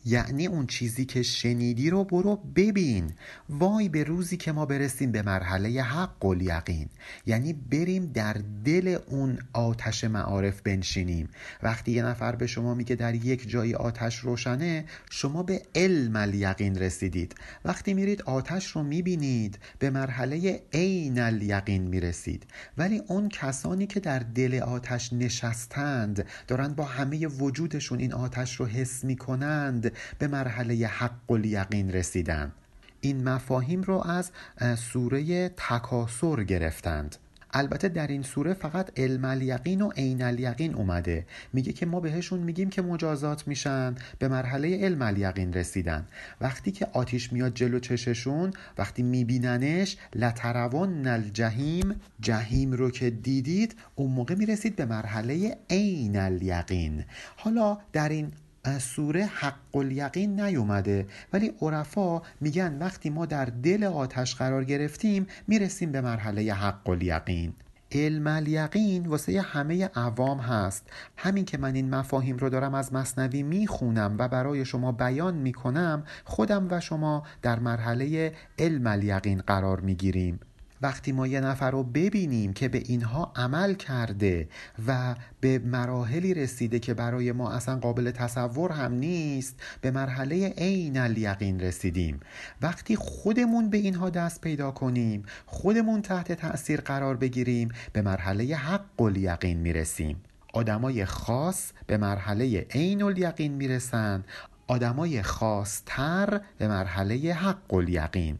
یعنی 0.04 0.46
اون 0.46 0.66
چیزی 0.66 1.04
که 1.04 1.22
شنیدی 1.22 1.90
رو 1.90 2.04
برو 2.04 2.36
ببین. 2.36 3.12
وای 3.48 3.88
به 3.88 4.04
روزی 4.04 4.36
که 4.36 4.52
ما 4.52 4.66
برسیم 4.66 5.12
به 5.12 5.22
مرحله 5.22 5.82
حق 5.82 6.24
و 6.24 6.42
یقین. 6.42 6.88
یعنی 7.26 7.52
بریم 7.52 8.06
در 8.06 8.36
دل 8.64 8.98
اون 9.06 9.38
آتش 9.52 10.04
معارف 10.04 10.60
بنشینیم. 10.60 11.28
وقتی 11.62 11.92
یه 11.92 12.02
نفر 12.02 12.36
به 12.36 12.46
شما 12.46 12.74
میگه 12.74 12.96
در 12.96 13.14
یک 13.14 13.48
جایی 13.48 13.74
آتش 13.74 14.18
روشنه 14.18 14.84
شما 15.10 15.42
به 15.42 15.62
علم 15.74 16.16
الیقین 16.16 16.78
رسیدید. 16.78 17.34
وقتی 17.64 17.94
میرید 17.94 18.22
آتش 18.22 18.66
رو 18.66 18.82
می‌بینید 18.82 19.58
به 19.78 19.90
مرحله 19.90 20.62
عین 20.72 21.18
الیقین 21.18 21.82
می‌رسید. 21.82 22.46
ولی 22.78 23.02
اون 23.06 23.28
کسانی 23.28 23.86
که 23.86 24.00
در 24.00 24.18
دل 24.18 24.54
آتش 24.54 25.12
نشستند 25.12 26.26
دارند 26.48 26.76
با 26.76 26.84
همه 26.84 27.26
وجودشون 27.26 27.98
این 27.98 28.12
آتش 28.12 28.56
رو 28.56 28.66
حس 28.66 29.04
می‌کنند 29.04 29.91
به 30.18 30.28
مرحله 30.28 30.86
حق 30.86 31.30
و 31.30 31.38
یقین 31.38 31.92
رسیدن. 31.92 32.52
این 33.00 33.28
مفاهیم 33.28 33.82
رو 33.82 34.02
از 34.06 34.30
سوره 34.78 35.48
تکاسر 35.48 36.42
گرفتند. 36.42 37.16
البته 37.54 37.88
در 37.88 38.06
این 38.06 38.22
سوره 38.22 38.54
فقط 38.54 38.90
علم 38.96 39.24
الیقین 39.24 39.80
و 39.82 39.90
عین 39.90 40.22
الیقین 40.22 40.74
اومده. 40.74 41.26
میگه 41.52 41.72
که 41.72 41.86
ما 41.86 42.00
بهشون 42.00 42.40
میگیم 42.40 42.70
که 42.70 42.82
مجازات 42.82 43.48
میشن 43.48 43.94
به 44.18 44.28
مرحله 44.28 44.84
علم 44.84 45.02
الیقین 45.02 45.52
رسیدن. 45.52 46.06
وقتی 46.40 46.70
که 46.70 46.86
آتیش 46.92 47.32
میاد 47.32 47.54
جلو 47.54 47.78
چششون 47.78 48.52
وقتی 48.78 49.02
میبیننش 49.02 49.96
لتروان 50.14 51.06
الجحیم 51.06 52.00
جهیم 52.20 52.72
رو 52.72 52.90
که 52.90 53.10
دیدید 53.10 53.74
اون 53.94 54.10
موقع 54.10 54.34
می‌رسید 54.34 54.76
به 54.76 54.84
مرحله 54.84 55.58
عین 55.70 56.16
الیقین. 56.16 57.04
حالا 57.36 57.78
در 57.92 58.08
این 58.08 58.32
سوره 58.78 59.24
حق 59.24 59.76
الیقین 59.76 60.40
نیومده. 60.40 61.06
ولی 61.32 61.52
عرفا 61.62 62.22
میگن 62.40 62.78
وقتی 62.78 63.10
ما 63.10 63.26
در 63.26 63.44
دل 63.44 63.84
آتش 63.84 64.34
قرار 64.34 64.64
گرفتیم 64.64 65.26
می‌رسیم 65.48 65.92
به 65.92 66.00
مرحله 66.00 66.54
حق 66.54 66.88
الیقین 66.88 67.54
علم 67.92 68.26
الیقین 68.26 69.06
واسه 69.06 69.40
همه 69.40 69.90
عوام 69.94 70.38
هست. 70.38 70.86
همین 71.16 71.44
که 71.44 71.58
من 71.58 71.74
این 71.74 71.94
مفاهیم 71.94 72.36
رو 72.36 72.48
دارم 72.48 72.74
از 72.74 72.92
مصنوی 72.92 73.42
می‌خونم 73.42 74.16
و 74.18 74.28
برای 74.28 74.64
شما 74.64 74.92
بیان 74.92 75.34
می‌کنم 75.34 76.04
خودم 76.24 76.66
و 76.70 76.80
شما 76.80 77.22
در 77.42 77.58
مرحله 77.58 78.32
علم 78.58 78.86
الیقین 78.86 79.40
قرار 79.40 79.80
می‌گیریم. 79.80 80.40
وقتی 80.82 81.12
ما 81.12 81.26
یه 81.26 81.40
نفر 81.40 81.70
رو 81.70 81.82
ببینیم 81.82 82.52
که 82.52 82.68
به 82.68 82.78
اینها 82.78 83.32
عمل 83.36 83.74
کرده 83.74 84.48
و 84.86 85.14
به 85.40 85.58
مراحلی 85.58 86.34
رسیده 86.34 86.78
که 86.78 86.94
برای 86.94 87.32
ما 87.32 87.50
اصلا 87.50 87.78
قابل 87.78 88.10
تصور 88.10 88.72
هم 88.72 88.92
نیست 88.92 89.60
به 89.80 89.90
مرحله 89.90 90.48
عین 90.48 90.98
الیقین 90.98 91.60
رسیدیم. 91.60 92.20
وقتی 92.62 92.96
خودمون 92.96 93.70
به 93.70 93.78
اینها 93.78 94.10
دست 94.10 94.40
پیدا 94.40 94.70
کنیم 94.70 95.22
خودمون 95.46 96.02
تحت 96.02 96.32
تأثیر 96.32 96.80
قرار 96.80 97.16
بگیریم 97.16 97.68
به 97.92 98.02
مرحله 98.02 98.56
حق 98.56 99.00
الیقین 99.00 99.58
می‌رسیم. 99.58 100.16
آدمای 100.52 101.04
خاص 101.04 101.72
به 101.86 101.96
مرحله 101.96 102.66
عین 102.70 103.02
الیقین 103.02 103.52
می‌رسن 103.52 104.24
آدمای 104.66 105.22
خاصتر 105.22 106.40
به 106.58 106.68
مرحله 106.68 107.34
حق 107.34 107.74
الیقین. 107.74 108.38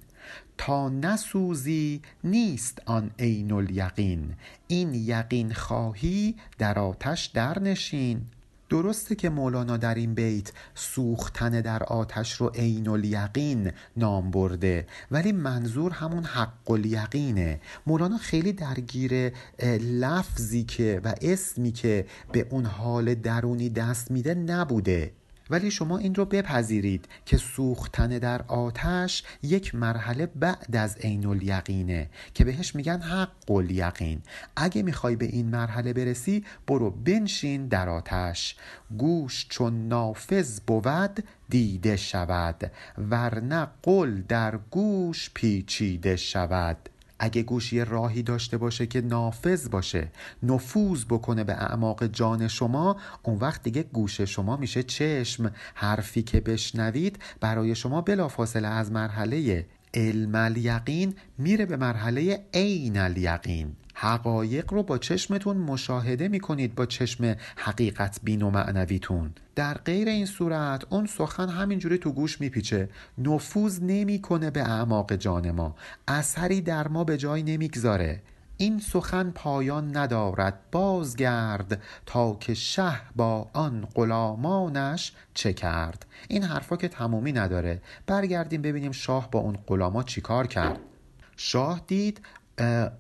تا 0.66 0.88
نسوزی 0.88 2.02
نیست 2.25 2.83
آن 2.87 3.11
عین 3.19 3.52
الیقین. 3.52 4.35
این 4.66 4.95
یقین 4.95 5.52
خواهی 5.52 6.37
در 6.59 6.78
آتش 6.78 7.26
در 7.26 7.59
نشین. 7.59 8.23
درسته 8.69 9.14
که 9.14 9.28
مولانا 9.28 9.76
در 9.76 9.95
این 9.95 10.14
بیت 10.14 10.52
سوختن 10.75 11.61
در 11.61 11.83
آتش 11.83 12.33
رو 12.33 12.49
عین 12.49 12.88
الیقین 12.88 13.73
نام 13.97 14.31
برده 14.31 14.87
ولی 15.11 15.33
منظور 15.33 15.92
همون 15.92 16.25
حق 16.25 16.71
الیقینه. 16.71 17.61
مولانا 17.87 18.19
خیلی 18.19 18.52
درگیر 18.52 19.33
لفظی 19.81 20.64
که 20.64 21.00
و 21.04 21.14
اسمی 21.23 21.73
که 21.73 22.07
به 22.33 22.47
اون 22.50 22.66
حال 22.66 23.14
درونی 23.14 23.69
دست 23.69 24.11
میده 24.11 24.35
نبوده. 24.35 25.12
ولی 25.51 25.71
شما 25.71 25.99
این 25.99 26.15
رو 26.15 26.25
بپذیرید 26.25 27.09
که 27.27 27.37
سوختن 27.37 28.09
در 28.09 28.43
آتش 28.43 29.23
یک 29.43 29.75
مرحله 29.75 30.27
بعد 30.27 30.77
از 30.77 30.97
عین 30.97 31.27
الیقینه 31.27 32.11
که 32.35 32.45
بهش 32.45 32.75
میگن 32.75 33.01
حق 33.01 33.51
الیقین. 33.51 34.23
اگه 34.57 34.83
می‌خوای 34.83 35.17
به 35.17 35.27
این 35.27 35.47
مرحله 35.47 35.93
برسی 35.93 36.45
برو 36.67 36.91
بنشین 36.91 37.69
در 37.69 37.89
آتش. 37.89 38.57
گوش 38.99 39.47
چون 39.49 39.89
نافذ 39.89 40.61
بود 40.61 41.25
دیده 41.49 41.97
شود 41.97 42.71
ورنه 42.99 43.67
قل 43.83 44.21
در 44.21 44.57
گوش 44.71 45.31
پیچیده 45.35 46.17
شود. 46.17 46.89
اگه 47.25 47.43
گوش 47.43 47.73
یه 47.73 47.85
راهی 47.85 48.23
داشته 48.23 48.59
باشه 48.59 48.87
که 48.87 49.00
نافذ 49.00 49.69
باشه 49.69 50.09
نفوذ 50.43 51.05
بکنه 51.05 51.45
به 51.45 51.52
اعماق 51.52 52.07
جان 52.07 52.49
شما 52.49 52.97
اون 53.23 53.38
وقت 53.38 53.62
دیگه 53.62 53.83
گوش 53.83 54.21
شما 54.21 54.57
میشه 54.57 54.83
چشم. 54.83 55.52
حرفی 55.75 56.23
که 56.23 56.41
بشنوید 56.41 57.19
برای 57.41 57.75
شما 57.75 58.00
بلافاصله 58.00 58.69
از 58.69 58.93
مرحله 58.93 59.67
علم 59.95 60.35
الیقین 60.35 61.14
میره 61.38 61.67
به 61.67 61.76
مرحله 61.76 62.45
عین 62.55 62.99
الیقین. 62.99 63.76
حقایق 63.95 64.73
رو 64.73 64.83
با 64.83 64.99
چشمتون 64.99 65.57
مشاهده 65.57 66.29
می‌کنید 66.29 66.75
با 66.75 66.87
چشم 66.87 67.37
حقیقت 67.57 68.21
بین 68.23 68.43
و 68.43 68.50
معنویتون 68.50 69.31
در 69.54 69.75
غیر 69.75 70.09
این 70.09 70.26
صورت 70.26 70.85
اون 70.90 71.06
سخن 71.06 71.49
همینجوری 71.49 71.99
تو 71.99 72.12
گوش 72.12 72.40
میپیچه. 72.40 72.88
نفوذ 73.18 73.80
نمی‌کنه 73.82 74.50
به 74.50 74.62
اعماق 74.62 75.14
جان 75.14 75.50
ما. 75.50 75.75
اثری 76.09 76.61
در 76.61 76.88
ما 76.88 77.04
به 77.04 77.16
جای 77.16 77.42
نمی‌گذاره. 77.42 78.23
این 78.56 78.80
سخن 78.80 79.30
پایان 79.30 79.97
ندارد. 79.97 80.59
بازگرد 80.73 81.82
تا 82.06 82.35
که 82.35 82.54
شه 82.54 82.92
با 83.16 83.50
آن 83.52 83.88
غلامانش 83.94 85.12
چه 85.35 85.52
کرد. 85.52 86.06
این 86.28 86.42
حرفا 86.42 86.76
که 86.76 86.88
تمومی 86.88 87.32
نداره. 87.32 87.82
برگردیم 88.06 88.62
ببینیم 88.62 88.92
شاه 88.92 89.30
با 89.30 89.38
اون 89.38 89.59
غلاما 89.66 90.02
چیکار 90.02 90.47
کرد. 90.47 90.78
شاه 91.37 91.80
دید 91.87 92.21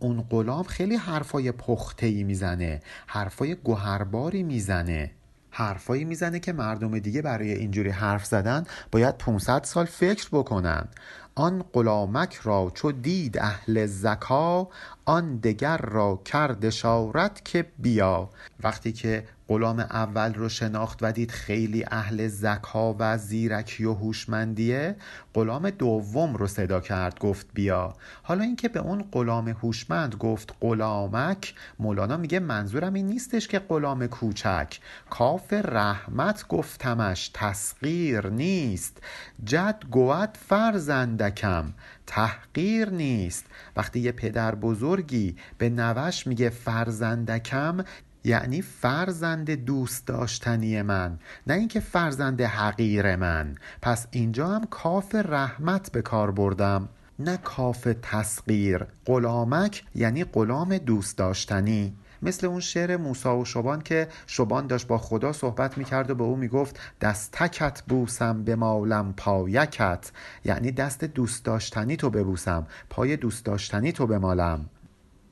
اون 0.00 0.22
غلام 0.30 0.62
خیلی 0.62 0.96
حرفای 0.96 1.52
پخته 1.52 2.24
می‌زنه. 2.24 2.80
حرفای 3.06 3.54
گوهرباری 3.54 4.42
می‌زنه. 4.42 5.10
حرفایی 5.54 6.04
می‌زنه 6.04 6.40
که 6.40 6.52
مردم 6.52 6.98
دیگه 6.98 7.22
برای 7.22 7.52
اینجوری 7.52 7.90
حرف 7.90 8.24
زدن 8.24 8.64
باید 8.92 9.18
500 9.18 9.64
سال 9.64 9.84
فکر 9.84 10.28
بکنن. 10.32 10.88
آن 11.34 11.64
غلامک 11.72 12.34
را 12.42 12.72
چو 12.74 12.92
دید 12.92 13.38
اهل 13.38 13.86
زکا 13.86 14.68
آن 15.04 15.36
دگر 15.36 15.76
را 15.76 16.22
کرد 16.24 16.64
اشارت 16.64 17.44
که 17.44 17.66
بیا. 17.78 18.30
وقتی 18.62 18.92
که 18.92 19.24
غلام 19.48 19.78
اول 19.78 20.34
رو 20.34 20.48
شناخت 20.48 20.98
و 21.02 21.12
دید 21.12 21.30
خیلی 21.30 21.84
اهل 21.90 22.28
زکا 22.28 22.96
و 22.98 23.18
زیرکی 23.18 23.84
و 23.84 23.92
هوشمندیه 23.94 24.96
غلام 25.34 25.70
دوم 25.70 26.36
رو 26.36 26.46
صدا 26.46 26.80
کرد 26.80 27.18
گفت 27.18 27.46
بیا. 27.54 27.94
حالا 28.22 28.44
اینکه 28.44 28.68
به 28.68 28.80
اون 28.80 29.04
غلام 29.12 29.48
هوشمند 29.48 30.14
گفت 30.14 30.54
غلامک 30.60 31.54
مولانا 31.78 32.16
میگه 32.16 32.40
منظورم 32.40 32.94
این 32.94 33.06
نیستش 33.06 33.48
که 33.48 33.58
غلام 33.58 34.06
کوچک. 34.06 34.78
کاف 35.10 35.52
رحمت 35.52 36.48
گفتمش 36.48 37.30
تسقیر 37.34 38.26
نیست. 38.26 39.02
جد 39.44 39.84
گوت 39.90 40.38
فرزندکم. 40.48 41.72
تحقیر 42.06 42.90
نیست. 42.90 43.46
وقتی 43.76 44.00
یه 44.00 44.12
پدر 44.12 44.54
بزرگی 44.54 45.36
به 45.58 45.70
نوش 45.70 46.26
میگه 46.26 46.48
فرزندکم 46.48 47.84
یعنی 48.24 48.62
فرزند 48.62 49.50
دوست 49.50 50.06
داشتنی 50.06 50.82
من 50.82 51.18
نه 51.46 51.54
اینکه 51.54 51.80
فرزند 51.80 52.40
حقیر 52.40 53.16
من. 53.16 53.54
پس 53.82 54.06
اینجا 54.10 54.48
هم 54.48 54.64
کاف 54.64 55.14
رحمت 55.14 55.92
به 55.92 56.02
کار 56.02 56.30
بردم. 56.30 56.88
نه 57.18 57.36
کاف 57.36 57.88
تسقیر 58.02 58.86
غلامک 59.06 59.84
یعنی 59.94 60.24
غلام 60.24 60.78
دوست 60.78 61.18
داشتنی. 61.18 61.94
مثل 62.22 62.46
اون 62.46 62.60
شعر 62.60 62.96
موسا 62.96 63.38
و 63.38 63.44
شبان 63.44 63.82
که 63.82 64.08
شبان 64.26 64.66
داشت 64.66 64.86
با 64.86 64.98
خدا 64.98 65.32
صحبت 65.32 65.78
می‌کرد 65.78 66.10
و 66.10 66.14
به 66.14 66.24
او 66.24 66.36
می‌گفت 66.36 66.80
دستکت 67.00 67.82
بوسم 67.82 68.44
به 68.44 68.56
مالم 68.56 69.14
پایکت. 69.16 70.12
یعنی 70.44 70.72
دست 70.72 71.04
دوست 71.04 71.44
داشتنی 71.44 71.96
تو 71.96 72.10
ببوسم 72.10 72.66
پای 72.90 73.16
دوست 73.16 73.44
داشتنی 73.44 73.92
تو 73.92 74.06
بمالم. 74.06 74.68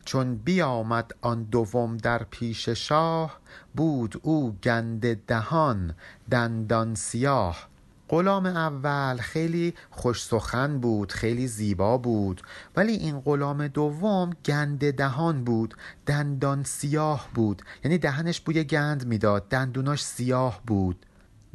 چون 0.05 0.35
بیامد 0.35 1.12
آن 1.20 1.42
دوم 1.42 1.96
در 1.96 2.22
پیش 2.31 2.68
شاه 2.68 3.40
بود 3.76 4.20
او 4.22 4.57
گند 4.62 5.26
دهان 5.26 5.94
دندان 6.31 6.94
سیاه. 6.94 7.69
غلام 8.11 8.46
اول 8.46 9.16
خیلی 9.16 9.75
خوش 9.90 10.23
سخن 10.23 10.81
بود 10.81 11.12
خیلی 11.12 11.46
زیبا 11.46 11.99
بود. 11.99 12.42
ولی 12.77 12.92
این 12.92 13.20
غلام 13.20 13.68
دوم 13.68 14.31
گند 14.44 14.90
دهان 14.90 15.44
بود 15.44 15.75
دندان 16.07 16.64
سیاه 16.64 17.29
بود. 17.35 17.62
یعنی 17.85 17.99
دهنش 17.99 18.40
بوی 18.40 18.64
گند 18.64 19.07
می‌داد 19.07 19.49
دندوناش 19.49 20.05
سیاه 20.05 20.61
بود. 20.66 21.07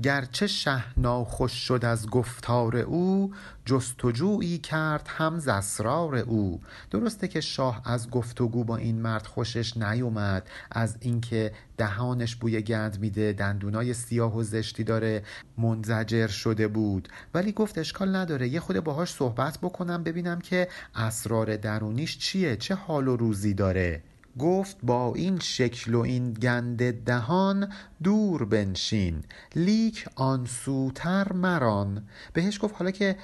گرچه 0.04 0.48
شه 0.48 0.84
ناخوش 0.98 1.52
شد 1.52 1.86
از 1.86 2.10
گفتار 2.10 2.78
او 2.78 3.34
جستجویی 3.66 4.58
کرد 4.58 5.08
هم 5.08 5.40
ز 5.40 5.48
اسرار 5.48 6.16
او. 6.16 6.62
درسته 6.92 7.28
که 7.28 7.42
شاه 7.42 7.82
از 7.86 8.10
گفتگو 8.10 8.64
با 8.64 8.78
این 8.78 9.02
مرد 9.02 9.26
خوشش 9.26 9.78
نیومد 9.78 10.50
از 10.72 10.98
اینکه 11.00 11.52
دهانش 11.78 12.36
بوی 12.36 12.62
گند 12.62 13.00
میده 13.00 13.34
دندونای 13.34 13.94
سیاه 13.94 14.38
و 14.38 14.44
زشتی 14.44 14.84
داره 14.84 15.24
منزجر 15.58 16.28
شده 16.28 16.68
بود. 16.68 17.10
ولی 17.34 17.52
گفت 17.52 17.78
اشکال 17.78 18.16
نداره 18.16 18.48
یه 18.48 18.60
خود 18.60 18.80
باهاش 18.80 19.10
صحبت 19.10 19.58
بکنم 19.58 20.04
ببینم 20.04 20.42
که 20.42 20.68
اسرار 20.96 21.58
درونیش 21.58 22.18
چیه 22.18 22.56
چه 22.56 22.76
حال 22.76 23.08
و 23.08 23.16
روزی 23.16 23.54
داره. 23.54 24.02
گفت 24.40 24.78
با 24.84 25.14
این 25.16 25.40
شکل 25.40 25.96
و 25.96 26.00
این 26.00 26.34
گند 26.34 27.04
دهان 27.04 27.72
دور 28.04 28.46
بنشین 28.46 29.24
لیک 29.56 30.06
آن 30.16 30.46
سوتر 30.46 31.34
مران. 31.34 32.04
بهش 32.34 32.60
گفت 32.62 32.76
حالا 32.78 32.92
که 32.92 33.16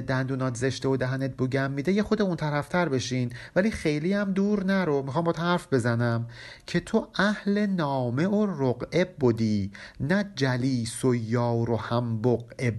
دندونات 0.00 0.56
زشته 0.56 0.88
و 0.88 0.96
دهنت 0.96 1.36
بوگم 1.36 1.70
میده 1.70 1.92
یه 1.92 2.02
خود 2.02 2.22
اون 2.22 2.36
طرفتر 2.36 2.88
بشین 2.88 3.32
ولی 3.56 3.70
خیلی 3.70 4.12
هم 4.12 4.32
دور 4.32 4.64
نرو. 4.64 5.02
می‌خوام 5.02 5.24
با 5.24 5.32
حرف 5.32 5.72
بزنم 5.72 6.26
که 6.66 6.80
تو 6.80 7.08
اهل 7.18 7.66
نامه 7.66 8.28
و 8.28 8.46
رقعه 8.62 9.04
بودی 9.04 9.70
نه 10.00 10.32
جلیس 10.36 11.04
و 11.04 11.14
یار 11.14 11.70
و 11.70 11.76
هم 11.76 12.22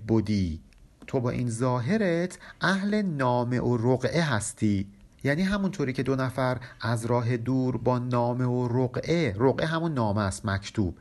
بودی. 0.08 0.62
تو 1.08 1.20
با 1.20 1.30
این 1.30 1.50
ظاهرت 1.50 2.40
اهل 2.62 3.02
نامه 3.02 3.62
و 3.62 3.78
رقعه 3.94 4.22
هستی. 4.22 4.88
یعنی 5.24 5.42
همونطوری 5.42 5.94
که 5.94 6.04
دو 6.04 6.16
نفر 6.16 6.58
از 6.82 7.06
راه 7.06 7.38
دور 7.38 7.78
با 7.78 8.00
نامه 8.00 8.46
و 8.46 8.68
رقعه 8.68 9.36
رقعه 9.40 9.68
همون 9.68 9.94
نامه 9.94 10.22
است 10.22 10.46
مکتوب. 10.46 10.98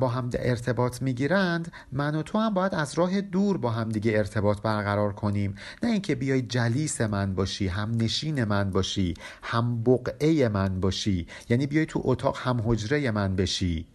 با 0.00 0.08
هم 0.08 0.30
ارتباط 0.38 1.02
می‌گیرند 1.02 1.72
من 1.92 2.14
و 2.14 2.22
تو 2.22 2.38
هم 2.38 2.54
باید 2.54 2.74
از 2.74 2.94
راه 2.98 3.20
دور 3.20 3.58
با 3.58 3.70
هم 3.70 3.88
دیگه 3.88 4.12
ارتباط 4.18 4.60
برقرار 4.60 5.12
کنیم. 5.12 5.54
نه 5.82 5.90
اینکه 5.90 6.14
بیای 6.14 6.42
جلیس 6.42 7.00
من 7.00 7.34
باشی 7.34 7.68
هم 7.68 7.90
نشین 7.90 8.44
من 8.44 8.70
باشی 8.70 9.14
هم 9.42 9.82
بقعه 9.84 10.48
من 10.48 10.80
باشی. 10.80 11.26
یعنی 11.48 11.66
بیای 11.66 11.86
تو 11.86 12.00
اتاق 12.04 12.38
هم 12.38 12.62
حجره 12.66 13.10
من 13.10 13.36
بشی. 13.36 13.86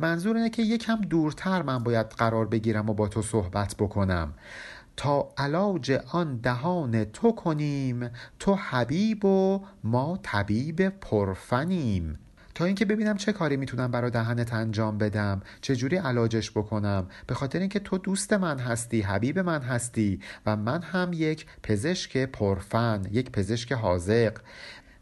منظور 0.00 0.36
اینه 0.36 0.50
که 0.50 0.62
یکم 0.62 1.00
دورتر 1.00 1.62
من 1.62 1.78
باید 1.78 2.06
قرار 2.06 2.46
بگیرم 2.46 2.90
و 2.90 2.94
با 2.94 3.08
تو 3.08 3.22
صحبت 3.22 3.74
بکنم. 3.78 4.32
تا 4.98 5.28
علاج 5.36 5.92
آن 6.12 6.36
دهان 6.36 7.04
تو 7.04 7.32
کنیم 7.32 8.10
تو 8.38 8.54
حبیب 8.54 9.24
و 9.24 9.64
ما 9.84 10.18
طبیب 10.22 10.88
پرفنیم. 10.88 12.18
تا 12.54 12.64
اینکه 12.64 12.84
ببینم 12.84 13.16
چه 13.16 13.32
کاری 13.32 13.56
می‌تونم 13.56 13.90
برای 13.90 14.10
دهنت 14.10 14.52
انجام 14.54 14.98
بدم 14.98 15.42
چه 15.60 15.76
جوری 15.76 15.96
علاجش 15.96 16.50
بکنم. 16.50 17.06
به 17.26 17.34
خاطر 17.34 17.58
اینکه 17.58 17.78
تو 17.78 17.98
دوست 17.98 18.32
من 18.32 18.58
هستی 18.58 19.00
حبیب 19.00 19.38
من 19.38 19.62
هستی 19.62 20.20
و 20.46 20.56
من 20.56 20.82
هم 20.82 21.10
یک 21.12 21.46
پزشک 21.62 22.16
پرفن 22.16 23.02
یک 23.12 23.30
پزشک 23.30 23.72
حاضق 23.72 24.38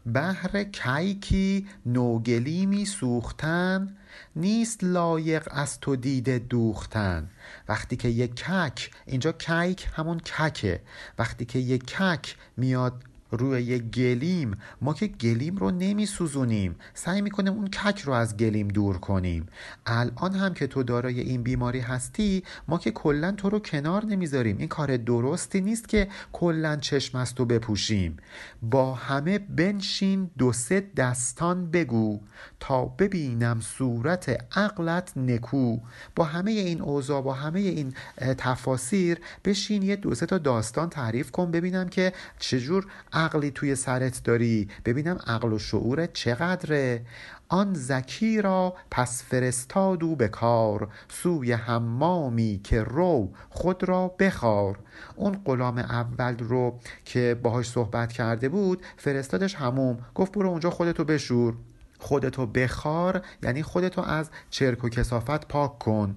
بهر 0.05 0.63
کیکی 0.63 1.67
نوگلیمی 1.85 2.85
سوختن 2.85 3.96
نیست 4.35 4.83
لایق 4.83 5.47
از 5.51 5.79
تو 5.79 5.95
دیده 5.95 6.39
دوختن. 6.39 7.29
وقتی 7.67 7.95
که 7.95 8.07
یک 8.07 8.35
کک 8.35 8.91
اینجا 9.05 9.31
کیک 9.31 9.87
همون 9.93 10.19
ککه. 10.19 10.81
وقتی 11.19 11.45
که 11.45 11.59
یک 11.59 11.85
کک 11.85 12.35
میاد 12.57 13.03
روی 13.31 13.61
یک 13.61 13.83
گلیم. 13.83 14.57
ما 14.81 14.93
که 14.93 15.07
گلیم 15.07 15.55
رو 15.55 15.71
نمی 15.71 16.05
سوزونیم 16.05 16.75
سعی 16.93 17.21
می‌کنیم 17.21 17.53
اون 17.53 17.67
کک 17.67 18.01
رو 18.01 18.13
از 18.13 18.37
گلیم 18.37 18.67
دور 18.67 18.97
کنیم. 18.97 19.47
الان 19.85 20.35
هم 20.35 20.53
که 20.53 20.67
تو 20.67 20.83
دارای 20.83 21.19
این 21.19 21.43
بیماری 21.43 21.79
هستی 21.79 22.43
ما 22.67 22.77
که 22.77 22.91
کلا 22.91 23.31
تو 23.31 23.49
رو 23.49 23.59
کنار 23.59 24.05
نمی‌ذاریم. 24.05 24.57
این 24.57 24.67
کار 24.67 24.97
درستی 24.97 25.61
نیست 25.61 25.87
که 25.87 26.07
کلا 26.33 26.75
چشم 26.75 27.17
از 27.17 27.35
تو 27.35 27.45
بپوشیم. 27.45 28.17
با 28.61 28.93
همه 28.93 29.39
بنشین 29.39 30.29
دو 30.37 30.53
سه 30.53 30.87
دستان 30.95 31.71
بگو 31.71 32.19
تا 32.59 32.85
ببینم 32.85 33.61
صورت 33.61 34.57
عقلت 34.57 35.17
نکو. 35.17 35.77
با 36.15 36.23
همه 36.23 36.51
این 36.51 36.81
اوضاع 36.81 37.21
با 37.21 37.33
همه 37.33 37.59
این 37.59 37.93
تفاسیر 38.37 39.17
بشین 39.45 39.83
یه 39.83 39.95
دو 39.95 40.15
سه 40.15 40.25
تا 40.25 40.37
داستان 40.37 40.89
تعریف 40.89 41.31
کن 41.31 41.51
ببینم 41.51 41.89
که 41.89 42.13
چجور 42.39 42.85
عقلی 43.17 43.51
توی 43.51 43.75
سرت 43.75 44.23
داری؟ 44.23 44.67
ببینم 44.85 45.19
عقل 45.27 45.53
و 45.53 45.59
شعورت 45.59 46.13
چقدره. 46.13 47.05
آن 47.49 47.73
زکی 47.73 48.41
را 48.41 48.75
پس 48.91 49.23
فرستادو 49.23 50.15
به 50.15 50.27
کار. 50.27 50.89
سوی 51.09 51.51
حمامی 51.51 52.61
که 52.63 52.83
رو 52.83 53.33
خود 53.49 53.83
را 53.83 54.07
بخار. 54.19 54.79
اون 55.15 55.41
غلام 55.45 55.77
اول 55.77 56.37
رو 56.37 56.79
که 57.05 57.39
باهاش 57.43 57.69
صحبت 57.69 58.11
کرده 58.11 58.49
بود 58.49 58.85
فرستادش 58.97 59.55
هموم 59.55 59.97
گفت 60.15 60.31
برو 60.31 60.49
اونجا 60.49 60.69
خودتو 60.69 61.03
بشور. 61.03 61.53
خودتو 61.99 62.45
بخار 62.45 63.21
یعنی 63.43 63.63
خودتو 63.63 64.01
از 64.01 64.29
چرک 64.49 64.83
و 64.83 64.89
کسافت 64.89 65.47
پاک 65.47 65.79
کن. 65.79 66.15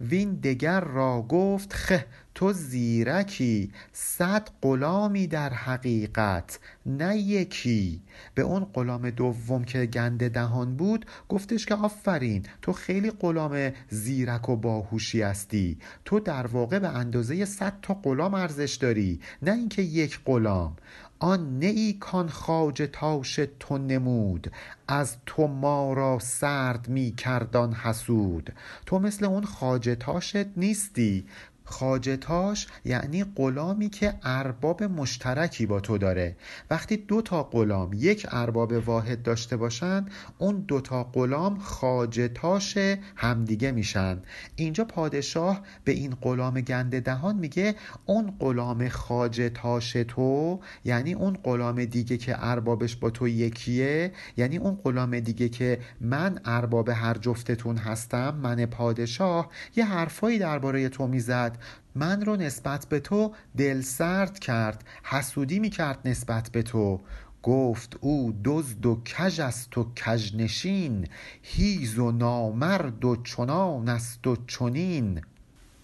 وین 0.00 0.34
دگر 0.34 0.80
را 0.80 1.22
گفت 1.28 1.72
خه 1.72 2.06
تو 2.34 2.52
زیرکی 2.52 3.72
صد 3.92 4.48
غلامی 4.62 5.26
در 5.26 5.52
حقیقت 5.52 6.58
نه 6.86 7.16
یکی. 7.16 8.02
به 8.34 8.42
اون 8.42 8.64
غلام 8.64 9.10
دوم 9.10 9.64
که 9.64 9.86
گنده 9.86 10.28
دهان 10.28 10.76
بود 10.76 11.06
گفتش 11.28 11.66
که 11.66 11.74
آفرین 11.74 12.42
تو 12.62 12.72
خیلی 12.72 13.10
غلام 13.10 13.72
زیرک 13.88 14.48
و 14.48 14.56
باهوشی 14.56 15.22
هستی. 15.22 15.78
تو 16.04 16.20
در 16.20 16.46
واقع 16.46 16.78
به 16.78 16.88
اندازه 16.88 17.44
صد 17.44 17.72
تا 17.82 17.94
غلام 17.94 18.34
ارزش 18.34 18.74
داری 18.74 19.20
نه 19.42 19.52
اینکه 19.52 19.82
یک 19.82 20.20
غلام. 20.24 20.76
آن 21.22 21.58
نه 21.58 21.66
ای 21.66 21.92
کان 21.92 22.28
خاج 22.28 22.88
تاش 22.92 23.40
تو 23.60 23.78
نمود. 23.78 24.52
از 24.88 25.16
تو 25.26 25.46
ما 25.46 25.92
را 25.92 26.18
سرد 26.18 26.88
می 26.88 27.14
کردان 27.16 27.72
حسود. 27.72 28.52
تو 28.86 28.98
مثل 28.98 29.24
اون 29.24 29.44
خاج 29.44 29.96
تاشت 30.00 30.58
نیستی. 30.58 31.26
خاجتاش 31.70 32.66
یعنی 32.84 33.24
غلامی 33.24 33.88
که 33.88 34.14
ارباب 34.22 34.82
مشترکی 34.82 35.66
با 35.66 35.80
تو 35.80 35.98
داره. 35.98 36.36
وقتی 36.70 36.96
دو 36.96 37.22
تا 37.22 37.42
غلام 37.42 37.90
یک 37.92 38.26
ارباب 38.30 38.72
واحد 38.72 39.22
داشته 39.22 39.56
باشن 39.56 40.06
اون 40.38 40.60
دو 40.68 40.80
تا 40.80 41.04
غلام 41.04 41.58
خاجتاش 41.58 42.78
همدیگه 43.16 43.72
میشن. 43.72 44.22
اینجا 44.56 44.84
پادشاه 44.84 45.60
به 45.84 45.92
این 45.92 46.16
غلام 46.22 46.60
گنده 46.60 47.00
دهان 47.00 47.36
میگه 47.36 47.74
اون 48.06 48.34
غلام 48.40 48.88
خاجتاش 48.88 49.92
تو 49.92 50.60
یعنی 50.84 51.14
اون 51.14 51.38
غلام 51.44 51.84
دیگه 51.84 52.16
که 52.16 52.34
اربابش 52.38 52.96
با 52.96 53.10
تو 53.10 53.28
یکیه 53.28 54.12
یعنی 54.36 54.56
اون 54.56 54.74
غلام 54.84 55.20
دیگه 55.20 55.48
که 55.48 55.78
من 56.00 56.40
ارباب 56.44 56.88
هر 56.88 57.14
جفتتون 57.14 57.76
هستم 57.76 58.34
من 58.42 58.66
پادشاه 58.66 59.50
یه 59.76 59.84
حرفایی 59.84 60.38
درباره 60.38 60.88
تو 60.88 61.06
می‌زد. 61.06 61.58
من 61.94 62.24
رو 62.24 62.36
نسبت 62.36 62.86
به 62.86 63.00
تو 63.00 63.32
دل 63.56 63.80
سرد 63.80 64.38
کرد 64.38 64.84
حسودی 65.02 65.58
می 65.58 65.70
کرد 65.70 65.98
نسبت 66.04 66.50
به 66.50 66.62
تو. 66.62 67.00
گفت 67.42 67.96
او 68.00 68.34
دزد 68.44 68.86
و 68.86 69.02
کژ 69.04 69.40
است 69.40 69.78
و 69.78 69.92
کژنشین 69.96 71.08
هیز 71.42 71.98
و 71.98 72.10
نامرد 72.10 73.04
و 73.04 73.16
چنان 73.16 73.88
است 73.88 74.26
و 74.26 74.36
چنین. 74.46 75.20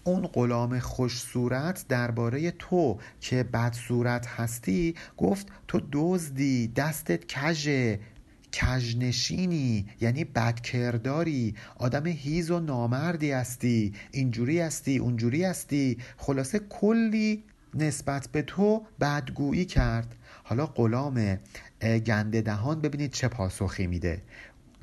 اون 0.04 0.26
غلام 0.26 0.78
خوش 0.78 1.18
صورت 1.20 1.84
درباره 1.88 2.50
تو 2.50 2.98
که 3.20 3.42
بد 3.42 3.72
صورت 3.72 4.26
هستی 4.26 4.94
گفت 5.16 5.46
تو 5.68 5.80
دزدی 5.92 6.68
دستت 6.68 7.26
کژه. 7.26 8.00
کژنشینی 8.56 9.86
یعنی 10.00 10.24
بدکرداری. 10.24 11.54
آدم 11.76 12.06
هیز 12.06 12.50
و 12.50 12.60
نامردی 12.60 13.30
هستی. 13.30 13.94
اینجوری 14.10 14.60
هستی 14.60 14.98
اونجوری 14.98 15.44
هستی. 15.44 15.98
خلاصه 16.16 16.58
کلی 16.58 17.44
نسبت 17.74 18.28
به 18.32 18.42
تو 18.42 18.82
بدگویی 19.00 19.64
کرد. 19.64 20.16
حالا 20.44 20.66
غلام 20.66 21.38
گنده 22.06 22.40
دهان 22.40 22.80
ببینید 22.80 23.12
چه 23.12 23.28
پاسخی 23.28 23.86
میده. 23.86 24.22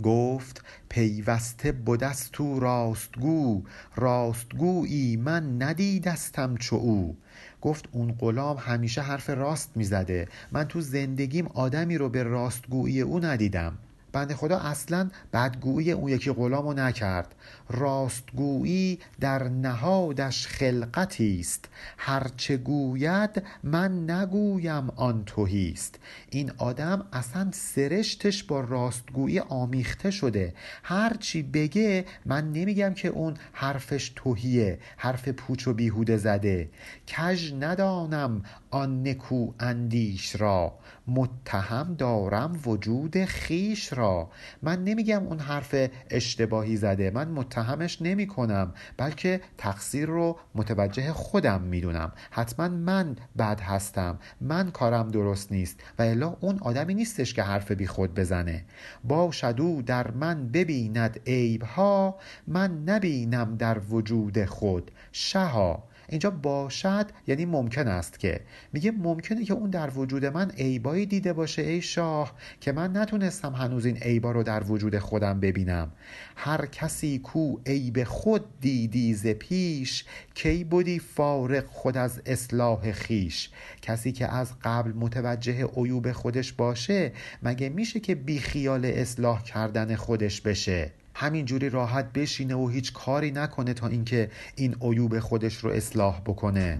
گفت 0.03 0.63
پیوسته 0.89 1.71
بدست 1.71 2.31
تو 2.31 2.59
راستگو. 2.59 3.63
راستگویی 3.95 5.17
من 5.17 5.61
ندیدستم 5.61 6.57
چو 6.57 6.75
او. 6.75 7.17
گفت 7.63 7.85
اون 7.91 8.15
غلام 8.19 8.57
همیشه 8.57 9.01
حرف 9.01 9.29
راست 9.29 9.71
می‌زده. 9.75 10.27
من 10.51 10.63
تو 10.63 10.81
زندگیم 10.81 11.47
آدمی 11.47 11.97
رو 11.97 12.09
به 12.09 12.23
راستگویی 12.23 13.01
او 13.01 13.19
ندیدم. 13.19 13.77
بنده 14.13 14.35
خدا 14.35 14.57
اصلا 14.57 15.09
بدگویی 15.33 15.91
اون 15.91 16.09
یکی 16.09 16.31
غلامو 16.31 16.73
نکرد. 16.73 17.35
راستگویی 17.69 18.99
در 19.19 19.43
نهادش 19.43 20.47
خلقتی 20.47 21.39
است. 21.39 21.65
هرچه 21.97 22.57
گوید 22.57 23.43
من 23.63 24.09
نگویم 24.11 24.89
آن 24.89 25.23
توهیست 25.25 25.99
این 26.29 26.51
آدم 26.57 27.05
اصلا 27.13 27.49
سرشتش 27.53 28.43
با 28.43 28.61
راستگویی 28.61 29.39
آمیخته 29.39 30.11
شده. 30.11 30.53
هرچی 30.83 31.43
بگه 31.43 32.05
من 32.25 32.51
نمیگم 32.51 32.93
که 32.93 33.07
اون 33.07 33.33
حرفش 33.53 34.11
توهیه 34.15 34.79
حرف 34.97 35.27
پوچ 35.29 35.67
و 35.67 35.73
بیهوده 35.73 36.17
زده. 36.17 36.69
کژ 37.07 37.53
ندانم 37.59 38.43
آن 38.71 39.07
نکو 39.07 39.51
اندیش 39.59 40.35
را. 40.35 40.73
متهم 41.07 41.95
دارم 41.97 42.59
وجود 42.65 43.25
خیش 43.25 43.93
را. 43.93 44.29
من 44.61 44.83
نمیگم 44.83 45.27
اون 45.27 45.39
حرف 45.39 45.75
اشتباهی 46.09 46.77
زده. 46.77 47.11
من 47.11 47.27
متهمش 47.27 48.01
نمی 48.01 48.27
کنم 48.27 48.73
بلکه 48.97 49.41
تقصیر 49.57 50.05
رو 50.05 50.37
متوجه 50.55 51.13
خودم 51.13 51.61
می‌دونم. 51.61 52.11
حتما 52.31 52.67
من 52.67 53.15
بد 53.37 53.59
هستم. 53.59 54.19
من 54.41 54.71
کارم 54.71 55.07
درست 55.07 55.51
نیست. 55.51 55.79
و 55.99 56.01
الا 56.01 56.37
اون 56.39 56.59
آدمی 56.59 56.93
نیستش 56.93 57.33
که 57.33 57.43
حرف 57.43 57.71
بی 57.71 57.87
خود 57.87 58.13
بزنه. 58.13 58.65
باشد 59.03 59.55
او 59.59 59.81
در 59.81 60.11
من 60.11 60.47
ببیند 60.47 61.19
عیبها 61.27 62.15
من 62.47 62.83
نبینم 62.83 63.55
در 63.55 63.79
وجود 63.79 64.45
خود 64.45 64.91
شها 65.11 65.83
اینجا 66.13 66.29
باشد 66.29 67.05
یعنی 67.27 67.45
ممکن 67.45 67.87
است 67.87 68.19
که. 68.19 68.41
میگه 68.73 68.91
ممکنه 68.91 69.45
که 69.45 69.53
اون 69.53 69.69
در 69.69 69.89
وجود 69.89 70.25
من 70.25 70.51
عیبایی 70.51 71.05
دیده 71.05 71.33
باشه 71.33 71.61
ای 71.61 71.81
شاه 71.81 72.33
که 72.61 72.71
من 72.71 72.97
نتونستم 72.97 73.53
هنوز 73.53 73.85
این 73.85 73.97
عیبا 73.97 74.31
رو 74.31 74.43
در 74.43 74.63
وجود 74.63 74.99
خودم 74.99 75.39
ببینم. 75.39 75.91
هر 76.35 76.65
کسی 76.65 77.19
کو 77.19 77.57
عیب 77.65 78.03
خود 78.03 78.59
دیدی 78.59 79.13
ز 79.13 79.27
پیش 79.27 80.05
کی 80.33 80.63
بودی 80.63 80.99
فارق 80.99 81.65
خود 81.67 81.97
از 81.97 82.21
اصلاح 82.25 82.91
خیش؟ 82.91 83.49
کسی 83.81 84.11
که 84.11 84.27
از 84.27 84.51
قبل 84.63 84.91
متوجه 84.91 85.65
عیوب 85.75 86.11
خودش 86.11 86.53
باشه 86.53 87.11
مگه 87.43 87.69
میشه 87.69 87.99
که 87.99 88.15
بی 88.15 88.39
خیال 88.39 88.85
اصلاح 88.85 89.43
کردن 89.43 89.95
خودش 89.95 90.41
بشه؟ 90.41 90.91
همینجوری 91.15 91.69
راحت 91.69 92.13
بشینه 92.13 92.55
و 92.55 92.67
هیچ 92.67 92.93
کاری 92.93 93.31
نکنه 93.31 93.73
تا 93.73 93.87
اینکه 93.87 94.31
این 94.55 94.75
عیوب 94.81 95.19
خودش 95.19 95.55
رو 95.55 95.69
اصلاح 95.69 96.21
بکنه. 96.21 96.79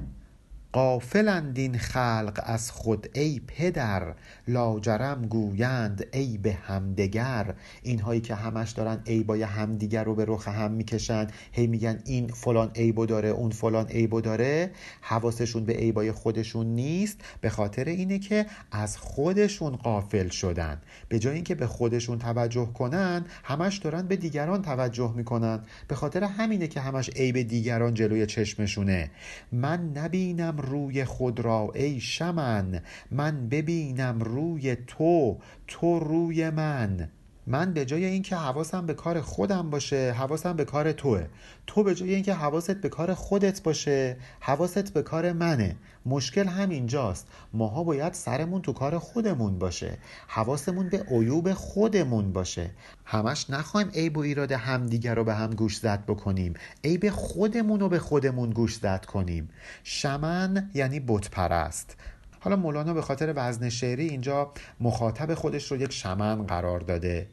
قافلند 0.74 1.60
این 1.60 1.78
خلق 1.78 2.42
از 2.44 2.72
خود 2.72 3.08
ای 3.14 3.42
پدر. 3.48 4.14
لاجرم 4.48 5.26
گویند 5.26 6.06
ای 6.14 6.38
به 6.38 6.54
همدگر. 6.54 7.54
اینهایی 7.84 8.22
که 8.22 8.36
همش 8.36 8.72
دارن 8.72 9.00
عیبای 9.08 9.44
همدیگر 9.44 10.04
رو 10.04 10.16
به 10.16 10.26
رخ 10.28 10.48
هم 10.48 10.72
می‌کشن. 10.72 11.28
هی 11.52 11.68
میگن 11.68 12.00
این 12.06 12.28
فلان 12.28 12.72
عیبو 12.76 13.06
داره 13.06 13.30
اون 13.30 13.52
فلان 13.52 13.88
عیبو 13.88 14.22
داره. 14.22 14.72
حواسشون 15.02 15.66
به 15.66 15.74
عیبای 15.74 16.12
خودشون 16.12 16.68
نیست. 16.68 17.22
به 17.42 17.50
خاطر 17.50 17.86
اینه 17.86 18.20
که 18.20 18.46
از 18.72 18.98
خودشون 18.98 19.76
قافل 19.76 20.30
شدن. 20.30 20.82
به 21.10 21.20
جای 21.20 21.36
اینکه 21.36 21.56
به 21.56 21.68
خودشون 21.68 22.20
توجه 22.20 22.66
کنن 22.74 23.26
همش 23.44 23.78
دارن 23.78 24.08
به 24.08 24.16
دیگران 24.16 24.62
توجه 24.62 25.14
می‌کنن. 25.16 25.60
به 25.88 25.96
خاطر 25.96 26.24
همینه 26.24 26.68
که 26.68 26.80
همش 26.80 27.10
عیب 27.10 27.42
دیگران 27.42 27.94
جلوی 27.94 28.26
چشمشونه. 28.26 29.12
من 29.52 29.92
نبینم 29.96 30.63
روی 30.64 31.06
خود 31.06 31.40
را 31.40 31.72
ای 31.76 32.00
شمن 32.00 32.82
من 33.12 33.50
ببینم 33.50 34.20
روی 34.20 34.76
تو 34.76 35.38
تو 35.68 36.00
روی 36.00 36.50
من. 36.50 37.10
من 37.48 37.74
به 37.74 37.86
جای 37.86 38.06
اینکه 38.06 38.36
حواسم 38.36 38.86
به 38.86 38.94
کار 38.94 39.22
خودم 39.22 39.70
باشه 39.70 40.12
حواسم 40.12 40.54
به 40.54 40.66
کار 40.66 40.92
توه. 40.92 41.26
تو 41.68 41.84
به 41.84 41.96
جای 41.96 42.14
اینکه 42.14 42.34
حواست 42.34 42.72
به 42.72 42.90
کار 42.90 43.14
خودت 43.14 43.64
باشه 43.64 44.18
حواست 44.40 44.94
به 44.94 45.02
کار 45.02 45.32
منه. 45.32 45.76
مشکل 46.06 46.48
همینجاست. 46.48 47.28
ماها 47.54 47.84
باید 47.84 48.14
سرمون 48.14 48.62
تو 48.62 48.74
کار 48.74 48.98
خودمون 48.98 49.60
باشه. 49.60 49.98
حواسمون 50.28 50.90
به 50.90 51.06
عیوب 51.10 51.54
خودمون 51.54 52.34
باشه. 52.34 52.70
همش 53.06 53.50
نخوایم 53.50 53.90
عیب 53.90 54.18
و 54.18 54.20
ایراد 54.20 54.52
همدیگر 54.52 55.16
رو 55.16 55.24
به 55.24 55.34
هم 55.34 55.50
گوش 55.50 55.78
زد 55.78 56.06
بکنیم. 56.06 56.54
عیب 56.84 57.10
خودمون 57.10 57.80
رو 57.80 57.90
به 57.90 58.00
خودمون 58.00 58.50
گوش 58.50 58.76
زد 58.76 59.06
کنیم. 59.06 59.50
شمن 59.84 60.70
یعنی 60.74 61.00
بت 61.00 61.30
پرست 61.30 61.98
حالا 62.44 62.56
مولانا 62.56 62.94
به 62.94 63.02
خاطر 63.02 63.34
وزن 63.36 63.70
شعری 63.70 64.10
اینجا 64.10 64.52
مخاطب 64.80 65.34
خودش 65.34 65.72
رو 65.72 65.78
یک 65.78 65.92
شمن 65.92 66.44
قرار 66.44 66.80
داده. 66.80 67.28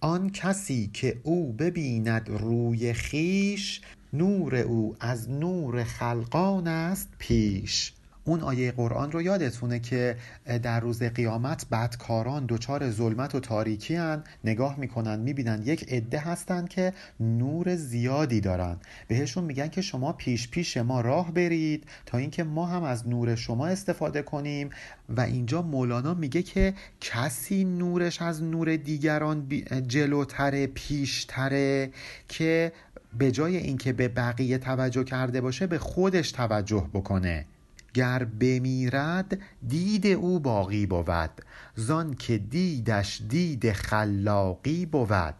آن 0.00 0.30
کسی 0.30 0.90
که 0.92 1.20
او 1.22 1.52
ببیند 1.52 2.28
روی 2.28 2.92
خیش 2.92 3.80
نور 4.12 4.56
او 4.56 4.96
از 5.00 5.30
نور 5.30 5.84
خلقان 5.84 6.66
است 6.66 7.08
پیش. 7.18 7.92
اون 8.26 8.40
آیه 8.40 8.72
قرآن 8.72 9.12
رو 9.12 9.22
یادتونه 9.22 9.78
که 9.78 10.16
در 10.62 10.80
روز 10.80 11.02
قیامت 11.02 11.66
بدکاران 11.72 12.46
دچار 12.48 12.90
ظلمت 12.90 13.34
و 13.34 13.40
تاریکی 13.40 13.94
هن 13.94 14.24
نگاه 14.44 14.80
می‌کنن 14.80 15.20
می‌بینن 15.20 15.62
یک 15.64 15.92
عده 15.92 16.18
هستن 16.18 16.66
که 16.66 16.92
نور 17.20 17.76
زیادی 17.76 18.40
دارن. 18.40 18.76
بهشون 19.08 19.44
میگن 19.44 19.68
که 19.68 19.82
شما 19.82 20.12
پیش 20.12 20.48
پیش 20.48 20.76
ما 20.76 21.00
راه 21.00 21.32
برید 21.32 21.84
تا 22.06 22.18
اینکه 22.18 22.44
ما 22.44 22.66
هم 22.66 22.82
از 22.82 23.08
نور 23.08 23.34
شما 23.34 23.66
استفاده 23.66 24.22
کنیم. 24.22 24.70
و 25.08 25.20
اینجا 25.20 25.62
مولانا 25.62 26.14
میگه 26.14 26.42
که 26.42 26.74
کسی 27.00 27.64
نورش 27.64 28.22
از 28.22 28.42
نور 28.42 28.76
دیگران 28.76 29.48
جلوتره 29.86 30.66
پیشتره 30.66 31.90
که 32.28 32.72
به 33.18 33.30
جای 33.30 33.56
اینکه 33.56 33.92
به 33.92 34.08
بقیه 34.08 34.58
توجه 34.58 35.04
کرده 35.04 35.40
باشه 35.40 35.66
به 35.66 35.78
خودش 35.78 36.32
توجه 36.32 36.86
بکنه. 36.94 37.44
گر 37.96 38.24
بمیرد 38.24 39.38
دید 39.68 40.06
او 40.06 40.40
باقی 40.40 40.86
بود. 40.86 41.30
زان 41.74 42.14
که 42.14 42.38
دیدش 42.38 43.22
دید 43.28 43.72
خلاقی 43.72 44.86
بود. 44.86 45.34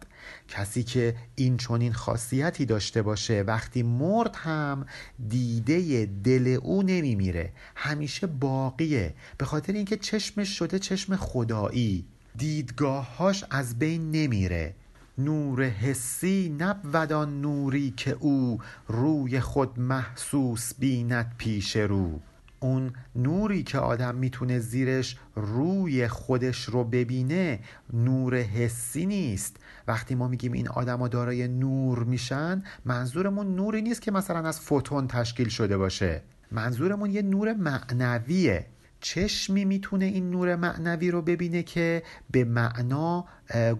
کسی 0.47 0.83
که 0.83 1.15
این 1.35 1.57
چنین 1.57 1.93
خاصیتی 1.93 2.65
داشته 2.65 3.01
باشه 3.01 3.41
وقتی 3.47 3.83
مرد 3.83 4.35
هم 4.35 4.85
دیده 5.27 6.05
دل 6.05 6.57
او 6.61 6.83
نمیمیره 6.83 7.53
همیشه 7.75 8.27
باقیه. 8.27 9.13
به 9.37 9.45
خاطر 9.45 9.73
اینکه 9.73 9.97
چشمش 9.97 10.57
شده 10.57 10.79
چشم 10.79 11.15
خدایی. 11.15 12.05
دیدگاههاش 12.37 13.43
از 13.49 13.79
بین 13.79 14.11
نمیره. 14.11 14.75
نور 15.17 15.63
حسی 15.63 16.55
نبود 16.59 17.11
آن 17.11 17.41
نوری 17.41 17.93
که 17.97 18.11
او 18.19 18.59
روی 18.87 19.39
خود 19.39 19.79
محسوس 19.79 20.73
بیند 20.79 21.35
پیش 21.37 21.75
رو. 21.75 22.19
اون 22.59 22.93
نوری 23.15 23.63
که 23.63 23.79
آدم 23.79 24.15
می‌تونه 24.15 24.59
زیرش 24.59 25.17
روی 25.35 26.07
خودش 26.07 26.63
رو 26.63 26.83
ببینه 26.83 27.59
نور 27.93 28.35
حسی 28.35 29.05
نیست. 29.05 29.57
وقتی 29.87 30.15
ما 30.15 30.27
میگیم 30.27 30.51
این 30.51 30.67
آدما 30.67 31.07
دارای 31.07 31.47
نور 31.47 32.03
میشن 32.03 32.63
منظورمون 32.85 33.55
نوری 33.55 33.81
نیست 33.81 34.01
که 34.01 34.11
مثلا 34.11 34.47
از 34.47 34.59
فوتون 34.59 35.07
تشکیل 35.07 35.49
شده 35.49 35.77
باشه. 35.77 36.21
منظورمون 36.51 37.11
یه 37.11 37.21
نور 37.21 37.53
معنویه. 37.53 38.65
چشمی 39.01 39.65
می‌تونه 39.65 40.05
این 40.05 40.29
نور 40.29 40.55
معنوی 40.55 41.11
رو 41.11 41.21
ببینه 41.21 41.63
که 41.63 42.03
به 42.31 42.43
معنا 42.43 43.25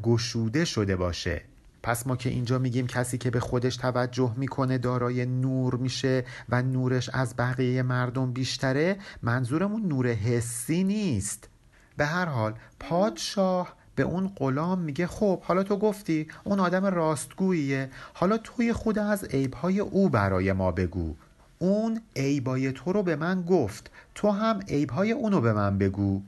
گشوده 0.03 0.65
شده 0.65 0.95
باشه. 0.95 1.41
پس 1.87 2.07
ما 2.07 2.15
که 2.15 2.29
اینجا 2.29 2.59
میگیم 2.59 2.87
کسی 2.87 3.17
که 3.17 3.29
به 3.29 3.39
خودش 3.39 3.77
توجه 3.77 4.33
می‌کنه 4.37 4.77
دارای 4.77 5.25
نور 5.25 5.75
میشه 5.75 6.25
و 6.49 6.61
نورش 6.61 7.09
از 7.13 7.35
بقیه 7.35 7.83
مردم 7.83 8.31
بیشتره 8.31 8.97
منظورمون 9.21 9.81
نور 9.81 10.07
حسی 10.07 10.83
نیست. 10.83 11.49
به 11.97 12.05
هر 12.05 12.25
حال 12.25 12.53
پادشاه 12.79 13.73
به 13.95 14.03
اون 14.03 14.31
غلام 14.35 14.79
میگه 14.79 15.07
خب 15.07 15.41
حالا 15.41 15.63
تو 15.63 15.77
گفتی 15.77 16.27
اون 16.43 16.59
آدم 16.59 16.85
راستگوییه. 16.85 17.89
حالا 18.13 18.37
توی 18.37 18.73
خود 18.73 18.99
از 18.99 19.23
عیبهای 19.23 19.79
او 19.79 20.09
برای 20.09 20.53
ما 20.53 20.71
بگو. 20.71 21.15
اون 21.59 22.01
عیبای 22.15 22.71
تو 22.71 22.93
رو 22.93 23.03
به 23.03 23.15
من 23.15 23.41
گفت. 23.41 23.91
تو 24.15 24.31
هم 24.31 24.59
عیبهای 24.67 25.11
اونو 25.11 25.41
به 25.41 25.53
من 25.53 25.77
بگو. 25.77 26.21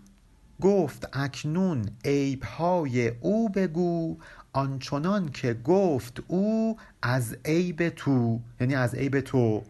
گفت 0.61 1.09
اکنون 1.13 1.85
عیبهای 2.05 3.07
او 3.07 3.49
بگو 3.49 4.17
آنچنان 4.53 5.29
که 5.29 5.53
گفت 5.53 6.23
او 6.27 6.77
از 7.01 7.37
عیب 7.45 7.89
تو 7.89 8.39
یعنی 8.59 8.75
از 8.75 8.95
عیب 8.95 9.19
تو. 9.19 9.63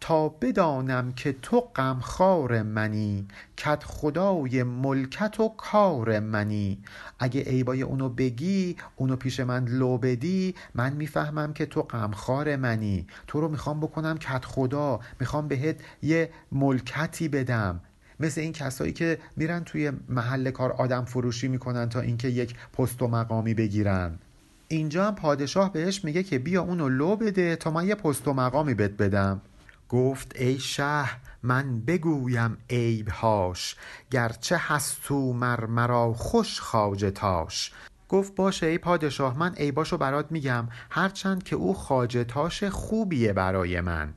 تا 0.00 0.28
بدانم 0.28 1.12
که 1.12 1.32
تو 1.32 1.60
غمخوار 1.60 2.62
منی 2.62 3.26
کت 3.56 3.84
خدای 3.84 4.62
ملکت 4.62 5.40
و 5.40 5.48
کار 5.48 6.20
منی. 6.20 6.78
اگه 7.18 7.42
عیبای 7.42 7.82
اونو 7.82 8.08
بگی 8.08 8.76
اونو 8.96 9.16
پیش 9.16 9.40
من 9.40 9.64
لو 9.64 9.98
بدی 9.98 10.54
من 10.74 10.92
می‌فهمم 10.92 11.52
که 11.52 11.66
تو 11.66 11.82
غمخوار 11.82 12.56
منی. 12.56 13.06
تو 13.26 13.40
رو 13.40 13.48
می‌خوام 13.48 13.80
بکنم 13.80 14.18
کت 14.18 14.44
خدا 14.44 15.00
می‌خوام 15.20 15.48
بهت 15.48 15.80
یه 16.02 16.30
ملکتی 16.52 17.28
بدم. 17.28 17.80
مثل 18.22 18.40
این 18.40 18.52
کسایی 18.52 18.92
که 18.92 19.18
میرن 19.36 19.64
توی 19.64 19.92
محل 20.08 20.50
کار 20.50 20.72
آدم 20.72 21.04
فروشی 21.04 21.48
می‌کنن 21.48 21.88
تا 21.88 22.00
اینکه 22.00 22.28
یک 22.28 22.54
پست 22.78 23.02
و 23.02 23.08
مقامی 23.08 23.54
بگیرن. 23.54 24.18
اینجا 24.68 25.06
هم 25.06 25.14
پادشاه 25.14 25.72
بهش 25.72 26.04
میگه 26.04 26.22
که 26.22 26.38
بیا 26.38 26.62
اونو 26.62 26.88
لو 26.88 27.16
بده 27.16 27.56
تا 27.56 27.70
من 27.70 27.86
یه 27.88 27.94
پست 27.94 28.28
و 28.28 28.32
مقامی 28.32 28.74
بهت 28.74 28.90
بدم. 28.90 29.40
گفت 29.88 30.32
ای 30.36 30.58
شه 30.58 31.04
من 31.42 31.80
بگویم 31.80 32.56
عیبهاش 32.70 33.76
گرچه 34.10 34.56
هست 34.60 34.96
تو 35.04 35.32
مر 35.32 35.66
مرا 35.66 36.12
خوش 36.12 36.60
خاجتاش 36.60 37.72
گفت 38.08 38.34
باشه 38.34 38.66
ای 38.66 38.78
پادشاه 38.78 39.38
من 39.38 39.54
عیباشو 39.54 39.96
برات 39.96 40.32
میگم 40.32 40.68
هرچند 40.90 41.42
که 41.42 41.56
او 41.56 41.74
خاجتاش 41.74 42.64
خوبیه 42.64 43.32
برای 43.32 43.80
من. 43.80 44.14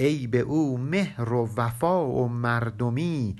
ای 0.00 0.26
به 0.26 0.38
او 0.38 0.78
مهر 0.78 1.32
و 1.32 1.48
وفا 1.56 2.06
و 2.06 2.28
مردمی 2.28 3.36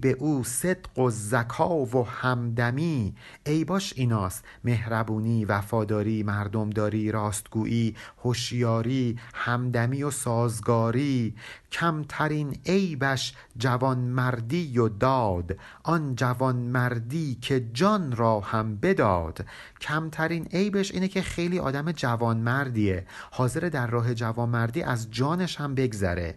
به 0.00 0.10
او 0.18 0.44
صدق 0.44 0.98
و 0.98 1.10
زکا 1.10 1.76
و 1.76 2.06
همدمی. 2.06 3.14
ای 3.46 3.64
باش 3.64 3.92
ایناست 3.96 4.44
مهربونی 4.64 5.44
وفاداری 5.44 6.22
مردمداری 6.22 7.12
راستگویی 7.12 7.94
هوشیاری 8.24 9.18
همدمی 9.34 10.02
و 10.02 10.10
سازگاری. 10.10 11.34
کمترین 11.72 12.58
عیبش 12.66 13.34
جوان 13.56 13.98
مردی 13.98 14.78
و 14.78 14.88
داد 14.88 15.56
آن 15.82 16.14
جوان 16.14 16.56
مردی 16.56 17.34
که 17.34 17.68
جان 17.72 18.16
را 18.16 18.40
هم 18.40 18.76
بداد. 18.76 19.44
کمترین 19.80 20.46
عیبش 20.46 20.92
اینه 20.92 21.08
که 21.08 21.22
خیلی 21.22 21.58
آدم 21.58 21.92
جوان 21.92 22.36
مردیه 22.36 23.06
حاضر 23.30 23.60
در 23.60 23.86
راه 23.86 24.14
جوان 24.14 24.48
مردی 24.48 24.82
از 24.82 25.10
جانش 25.10 25.60
هم 25.60 25.74
بگذره. 25.90 26.34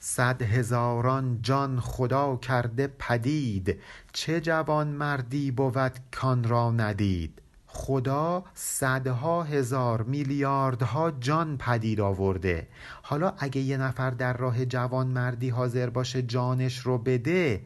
صد 0.00 0.42
هزاران 0.42 1.38
جان 1.42 1.80
خدا 1.80 2.36
کرده 2.36 2.86
پدید. 2.98 3.76
چه 4.12 4.40
جوانمردی 4.40 5.50
بود 5.50 5.92
کان 6.12 6.44
را 6.44 6.70
ندید. 6.70 7.42
خدا 7.66 8.44
صدها 8.54 9.42
هزار 9.42 10.02
میلیاردها 10.02 11.10
جان 11.10 11.56
پدید 11.56 12.00
آورده. 12.00 12.68
حالا 13.02 13.32
اگه 13.38 13.60
یه 13.60 13.76
نفر 13.76 14.10
در 14.10 14.36
راه 14.36 14.64
جوانمردی 14.64 15.48
حاضر 15.48 15.90
باشه 15.90 16.22
جانش 16.22 16.78
رو 16.78 16.98
بده 16.98 17.62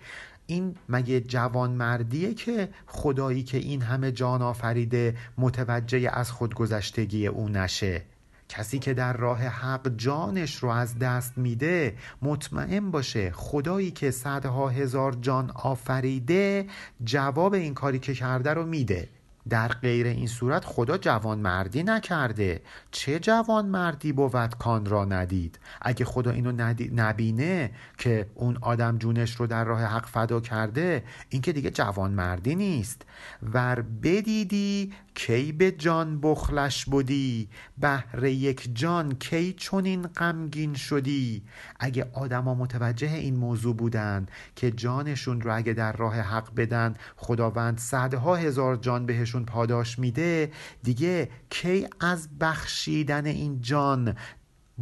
این 0.46 0.74
مگه 0.88 1.20
جوانمردیه 1.20 2.34
که 2.34 2.68
خدایی 2.86 3.42
که 3.42 3.58
این 3.58 3.82
همه 3.82 4.12
جان 4.12 4.42
آفریده 4.42 5.16
متوجه 5.38 6.10
از 6.12 6.32
خودگذشتگی 6.32 7.26
او 7.26 7.48
نشه؟ 7.48 8.02
کسی 8.52 8.78
که 8.78 8.94
در 8.94 9.12
راه 9.12 9.38
حق 9.38 9.88
جانش 9.96 10.56
رو 10.56 10.68
از 10.68 10.98
دست 10.98 11.38
میده 11.38 11.96
مطمئن 12.22 12.90
باشه 12.90 13.30
خدایی 13.30 13.90
که 13.90 14.10
صدها 14.10 14.68
هزار 14.68 15.16
جان 15.20 15.50
آفریده 15.50 16.66
جواب 17.04 17.54
این 17.54 17.74
کاری 17.74 17.98
که 17.98 18.14
کرده 18.14 18.54
رو 18.54 18.66
میده. 18.66 19.08
در 19.48 19.68
غیر 19.68 20.06
این 20.06 20.26
صورت 20.26 20.64
خدا 20.64 20.98
جوان 20.98 21.38
مردی 21.38 21.82
نکرده. 21.82 22.62
چه 22.90 23.18
جوان 23.18 23.66
مردی 23.66 24.12
بود 24.12 24.54
کان 24.58 24.86
را 24.86 25.04
ندید؟ 25.04 25.58
اگه 25.82 26.04
خدا 26.04 26.30
اینو 26.30 26.72
نبینه 26.94 27.70
که 27.98 28.26
اون 28.34 28.58
آدم 28.60 28.98
جونش 28.98 29.36
رو 29.36 29.46
در 29.46 29.64
راه 29.64 29.84
حق 29.84 30.06
فدا 30.06 30.40
کرده 30.40 31.04
این 31.28 31.42
که 31.42 31.52
دیگه 31.52 31.70
جوان 31.70 32.10
مردی 32.10 32.54
نیست. 32.54 33.02
ور 33.42 33.84
بدیدی 34.02 34.92
کی 35.14 35.52
به 35.52 35.72
جان 35.72 36.20
بخلش 36.20 36.84
بودی 36.84 37.48
بهر 37.78 38.24
یک 38.24 38.70
جان 38.74 39.14
کی 39.14 39.52
چنین 39.52 40.02
غمگین 40.02 40.74
شدی؟ 40.74 41.42
اگه 41.80 42.10
آدما 42.12 42.54
متوجه 42.54 43.12
این 43.12 43.36
موضوع 43.36 43.76
بودن 43.76 44.26
که 44.56 44.70
جانشون 44.70 45.40
رو 45.40 45.56
اگه 45.56 45.72
در 45.72 45.92
راه 45.92 46.20
حق 46.20 46.54
بدن 46.54 46.94
خداوند 47.16 47.78
صدها 47.78 48.36
هزار 48.36 48.76
جان 48.76 49.06
بهشون 49.06 49.44
پاداش 49.44 49.98
میده 49.98 50.52
دیگه 50.82 51.30
کی 51.50 51.86
از 52.00 52.38
بخشیدن 52.38 53.26
این 53.26 53.60
جان 53.60 54.16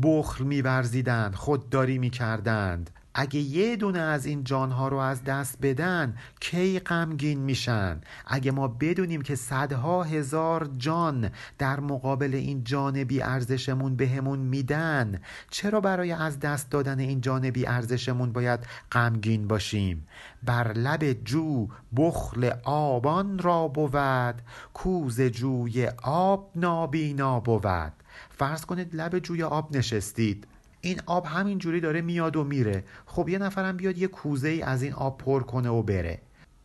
بخل 0.02 0.44
میورزیدند 0.44 1.34
خودداری 1.34 1.98
می‌کردند؟ 1.98 2.90
اگه 3.14 3.40
یه 3.40 3.76
دونه 3.76 3.98
از 3.98 4.26
این 4.26 4.44
جانها 4.44 4.88
رو 4.88 4.96
از 4.96 5.24
دست 5.24 5.58
بدن 5.62 6.16
کی 6.40 6.78
غمگین 6.78 7.38
میشن؟ 7.38 8.00
اگه 8.26 8.50
ما 8.50 8.68
بدونیم 8.68 9.22
که 9.22 9.34
صدها 9.34 10.02
هزار 10.02 10.70
جان 10.78 11.30
در 11.58 11.80
مقابل 11.80 12.34
این 12.34 12.64
جان 12.64 13.04
بی 13.04 13.22
ارزشمون 13.22 13.96
بهمون 13.96 14.38
میدن 14.38 15.20
چرا 15.50 15.80
برای 15.80 16.12
از 16.12 16.40
دست 16.40 16.70
دادن 16.70 16.98
این 16.98 17.20
جان 17.20 17.50
بی 17.50 17.66
ارزشمون 17.66 18.32
باید 18.32 18.60
غمگین 18.92 19.48
باشیم؟ 19.48 20.06
بر 20.42 20.72
لب 20.72 21.12
جو 21.24 21.68
بخل 21.96 22.50
آبان 22.64 23.38
را 23.38 23.68
بود 23.68 24.42
کوز 24.74 25.20
جوی 25.20 25.86
آب 26.02 26.50
نابینا 26.56 27.40
بود. 27.40 27.92
فرض 28.30 28.64
کنید 28.64 28.94
لب 28.94 29.18
جوی 29.18 29.42
آب 29.42 29.76
نشستید. 29.76 30.46
این 30.80 31.00
آب 31.06 31.26
همینجوری 31.26 31.80
داره 31.80 32.00
میاد 32.00 32.36
و 32.36 32.44
میره. 32.44 32.84
خب 33.06 33.28
یه 33.28 33.38
نفرم 33.38 33.76
بیاد 33.76 33.98
یه 33.98 34.06
کوزه 34.06 34.48
ای 34.48 34.62
از 34.62 34.82
این 34.82 34.92
آب 34.92 35.18
پر 35.18 35.42
کنه 35.42 35.68
و 35.68 35.82
بره. 35.82 36.20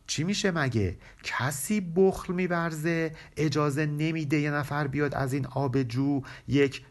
چی 0.06 0.24
میشه 0.24 0.50
مگه؟ 0.50 0.96
کسی 1.22 1.80
بخل 1.96 2.32
میورزه 2.32 3.12
اجازه 3.36 3.86
نمیده 3.86 4.40
یه 4.40 4.50
نفر 4.50 4.86
بیاد 4.86 5.14
از 5.14 5.32
این 5.32 5.46
آب 5.46 5.82
جو 5.82 6.20
یک 6.48 6.82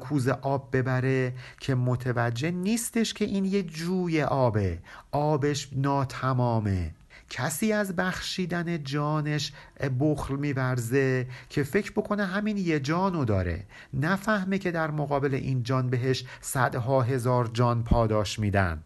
کوزه 0.00 0.32
آب 0.32 0.76
ببره 0.76 1.32
که 1.60 1.74
متوجه 1.74 2.50
نیستش 2.50 3.14
که 3.14 3.24
این 3.24 3.44
یه 3.44 3.62
جوی 3.62 4.22
آبه. 4.22 4.78
آبش 5.12 5.68
ناتمامه. 5.72 6.94
کسی 7.30 7.72
از 7.72 7.96
بخشیدن 7.96 8.84
جانش 8.84 9.52
بخل 10.00 10.36
میورزه 10.36 11.26
که 11.48 11.62
فکر 11.62 11.92
بکنه 11.92 12.24
همین 12.24 12.56
یه 12.56 12.80
جانو 12.80 13.24
داره. 13.24 13.64
نفهمه 13.94 14.58
که 14.58 14.70
در 14.70 14.90
مقابل 14.90 15.34
این 15.34 15.62
جان 15.62 15.90
بهش 15.90 16.24
صدها 16.40 17.02
هزار 17.02 17.50
جان 17.52 17.84
پاداش 17.84 18.38
میدن. 18.38 18.82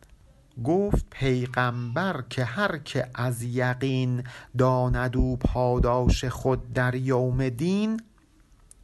گفت 0.64 1.06
پیغمبر 1.10 2.24
که 2.30 2.44
هر 2.44 2.78
که 2.78 3.06
از 3.14 3.42
یقین 3.42 4.22
داند 4.58 5.16
و 5.16 5.36
پاداش 5.36 6.24
خود 6.24 6.72
در 6.72 6.94
یوم 6.94 7.48
دین 7.48 8.00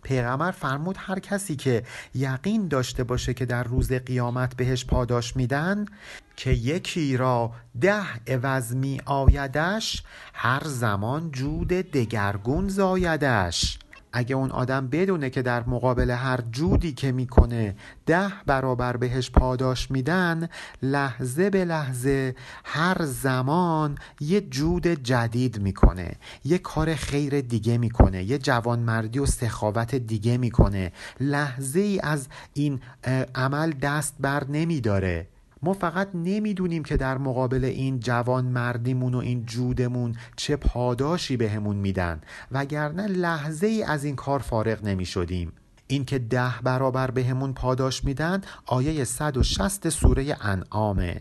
پیغمبر 0.07 0.51
فرمود 0.51 0.97
هر 0.99 1.19
کسی 1.19 1.57
که 1.57 1.83
یقین 2.15 2.69
داشته 2.69 3.05
باشه 3.05 3.35
که 3.35 3.47
در 3.47 3.65
روز 3.65 3.93
قیامت 3.93 4.57
بهش 4.57 4.85
پاداش 4.85 5.37
میدن 5.37 5.87
که 6.37 6.51
یکی 6.51 7.17
را 7.17 7.53
ده 7.81 8.05
عوض 8.27 8.75
می 8.75 9.01
آیدش 9.05 10.03
هر 10.35 10.63
زمان 10.65 11.31
جود 11.31 11.69
دگرگون 11.69 12.69
زایدش. 12.69 13.79
اگه 14.19 14.37
اون 14.37 14.51
آدم 14.51 14.89
بدونه 14.89 15.31
که 15.31 15.43
در 15.43 15.65
مقابل 15.67 16.11
هر 16.11 16.41
جودی 16.51 16.93
که 16.93 17.13
می‌کنه 17.13 17.77
ده 18.07 18.33
برابر 18.47 18.97
بهش 18.97 19.31
پاداش 19.31 19.91
میدن 19.91 20.49
لحظه 20.83 21.51
به 21.51 21.65
لحظه 21.65 22.35
هر 22.65 22.97
زمان 23.05 23.99
یه 24.21 24.41
جود 24.41 24.87
جدید 24.87 25.61
می‌کنه 25.61 26.13
یه 26.45 26.59
کار 26.59 26.95
خیر 26.95 27.41
دیگه 27.41 27.79
می‌کنه 27.79 28.25
یه 28.25 28.39
جوانمردی 28.39 29.19
و 29.19 29.27
سخاوت 29.27 29.95
دیگه 29.95 30.39
می‌کنه. 30.39 30.93
لحظه 31.21 31.81
ای 31.81 32.01
از 32.01 32.29
این 32.55 32.81
عمل 33.35 33.73
دست 33.73 34.15
بر 34.21 34.45
نمیداره. 34.49 35.27
ما 35.63 35.73
فقط 35.73 36.09
نمی‌دونیم 36.15 36.85
که 36.85 36.97
در 36.97 37.19
مقابل 37.19 37.65
این 37.65 38.01
جوان 38.01 38.45
مردیمون 38.45 39.15
و 39.15 39.19
این 39.19 39.47
جودمون 39.47 40.15
چه 40.37 40.57
پاداشی 40.57 41.37
بهمون 41.37 41.77
میدن 41.77 42.21
وگرنه 42.53 43.07
لحظه 43.07 43.67
ای 43.67 43.83
از 43.83 44.05
این 44.05 44.17
کار 44.17 44.39
فارغ 44.39 44.85
نمی 44.85 45.07
شدیم 45.07 45.53
این 45.87 46.05
که 46.05 46.19
ده 46.19 46.53
برابر 46.63 47.11
بهمون 47.11 47.53
پاداش 47.53 48.05
میدن 48.05 48.41
آیه 48.67 49.05
160 49.05 49.89
سوره 49.89 50.37
انعامه. 50.41 51.21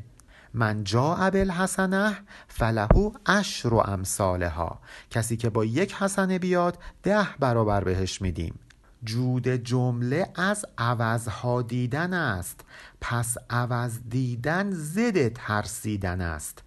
من 0.54 0.84
جا 0.84 1.30
بالحسنه 1.34 2.18
فلهو 2.48 3.12
اشر 3.26 3.74
و 3.74 3.78
امثالها. 3.78 4.80
کسی 5.10 5.38
که 5.38 5.50
با 5.50 5.66
یک 5.66 5.94
حسنه 5.94 6.40
بیاد 6.40 6.78
ده 7.04 7.28
برابر 7.40 7.84
بهش 7.84 8.22
میدیم. 8.22 8.60
جود 9.06 9.48
جمله 9.48 10.28
از 10.36 10.66
عوضها 10.78 11.62
دیدن 11.62 12.14
است 12.14 12.62
پس 13.02 13.36
عوض 13.50 14.00
دیدن 14.10 14.72
ضد 14.72 15.28
ترسیدن 15.34 16.22
است. 16.22 16.64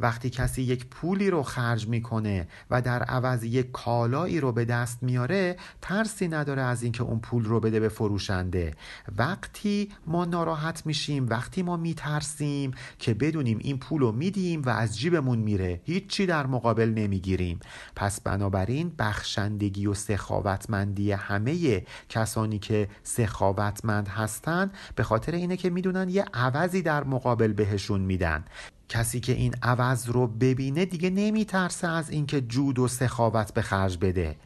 وقتی 0.00 0.30
کسی 0.30 0.62
یک 0.62 0.86
پولی 0.86 1.30
رو 1.30 1.42
خرج 1.42 1.88
می‌کنه 1.88 2.48
و 2.70 2.82
در 2.82 3.02
عوض 3.02 3.44
یک 3.44 3.72
کالایی 3.72 4.40
رو 4.40 4.52
به 4.52 4.64
دست 4.64 5.02
میاره 5.02 5.56
ترسی 5.82 6.28
نداره 6.28 6.62
از 6.62 6.82
اینکه 6.82 7.02
اون 7.02 7.18
پول 7.18 7.44
رو 7.44 7.60
بده 7.60 7.80
به 7.80 7.88
فروشنده. 7.88 8.74
وقتی 9.16 9.88
ما 10.06 10.24
ناراحت 10.24 10.86
میشیم 10.86 11.26
وقتی 11.28 11.62
ما 11.62 11.76
میترسیم 11.76 12.70
که 12.98 13.14
بدونیم 13.14 13.58
این 13.60 13.78
پول 13.78 14.00
رو 14.00 14.12
میدیم 14.12 14.62
و 14.62 14.68
از 14.68 14.98
جیبمون 14.98 15.38
میره 15.38 15.80
هیچی 15.84 16.26
در 16.26 16.46
مقابل 16.46 16.88
نمی‌گیریم. 16.88 17.60
پس 17.96 18.20
بنابراین 18.20 18.92
بخشندگی 18.98 19.86
و 19.86 19.94
سخاوتمندی 19.94 21.12
همه 21.12 21.82
کسانی 22.08 22.58
که 22.58 22.88
سخاوتمند 23.02 24.08
هستن 24.08 24.70
به 24.94 25.02
خاطر 25.02 25.32
اینه 25.32 25.56
که 25.56 25.70
می‌دونن 25.70 26.08
یه 26.08 26.24
عوضی 26.34 26.82
در 26.82 27.04
مقابل 27.04 27.52
بهشون 27.52 28.00
میدن. 28.00 28.44
کسی 28.90 29.20
که 29.20 29.32
این 29.32 29.54
عوض 29.62 30.08
رو 30.08 30.26
ببینه 30.26 30.84
دیگه 30.84 31.10
نمیترسه 31.10 31.88
از 31.88 32.10
اینکه 32.10 32.40
جود 32.40 32.78
و 32.78 32.88
سخاوت 32.88 33.54
به 33.54 33.62
خرج 33.62 33.98
بده. 34.00 34.36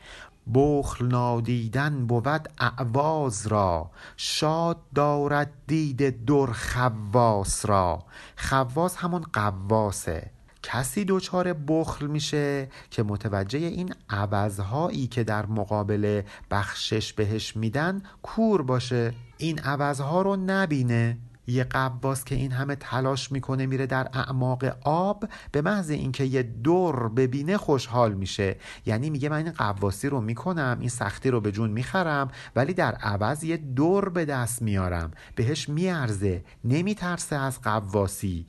بخل 0.55 1.07
نادیدن 1.07 2.07
بود 2.07 2.49
اعواز 2.59 3.47
را 3.47 3.91
شاد 4.17 4.77
دارد 4.95 5.53
دید 5.67 6.25
در 6.25 6.47
خواس 6.47 7.67
را. 7.67 8.05
خواس 8.37 8.97
همون 8.97 9.25
قواسه. 9.33 10.31
کسی 10.63 11.05
دچار 11.09 11.53
بخل 11.53 12.07
میشه 12.07 12.69
که 12.91 13.03
متوجه 13.03 13.59
این 13.59 13.95
عوضهایی 14.11 15.07
که 15.07 15.25
در 15.25 15.47
مقابل 15.47 16.23
بخشش 16.51 17.13
بهش 17.13 17.57
میدن 17.57 18.03
کور 18.23 18.63
باشه. 18.63 19.15
این 19.39 19.59
عوضها 19.59 20.23
رو 20.23 20.37
نبینه. 20.37 21.19
یه 21.47 21.65
قواس 21.65 22.25
که 22.25 22.35
این 22.35 22.53
همه 22.53 22.77
تلاش 22.77 23.33
می‌کنه 23.33 23.67
میره 23.67 23.87
در 23.87 24.09
اعماق 24.13 24.65
آب 24.85 25.25
به 25.53 25.63
محض 25.63 25.91
اینکه 25.91 26.25
یه 26.25 26.43
دور 26.43 27.09
ببینه 27.09 27.57
خوشحال 27.57 28.15
میشه. 28.15 28.57
یعنی 28.87 29.11
میگه 29.11 29.29
من 29.29 29.37
این 29.37 29.53
قواسی 29.53 30.09
رو 30.09 30.21
می‌کنم 30.21 30.77
این 30.81 30.89
سختی 30.89 31.31
رو 31.31 31.41
به 31.41 31.53
جون 31.53 31.71
می‌خرم 31.71 32.31
ولی 32.57 32.73
در 32.75 32.95
عوض 32.95 33.45
یه 33.45 33.57
دور 33.57 34.09
به 34.09 34.25
دست 34.25 34.63
میارم. 34.63 35.11
بهش 35.35 35.69
میارزه 35.69 36.45
نمیترسه 36.65 37.37
از 37.37 37.61
قواسی. 37.63 38.47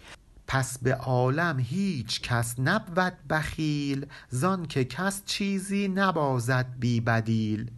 پس 0.47 0.77
به 0.77 0.95
عالم 0.95 1.59
هیچ 1.59 2.21
کس 2.21 2.59
نبود 2.59 3.13
بخیل 3.29 4.05
زان 4.29 4.65
که 4.65 4.83
کس 4.83 5.21
چیزی 5.25 5.87
نبازد 5.87 6.65
بی 6.79 7.01
بدیل. 7.01 7.71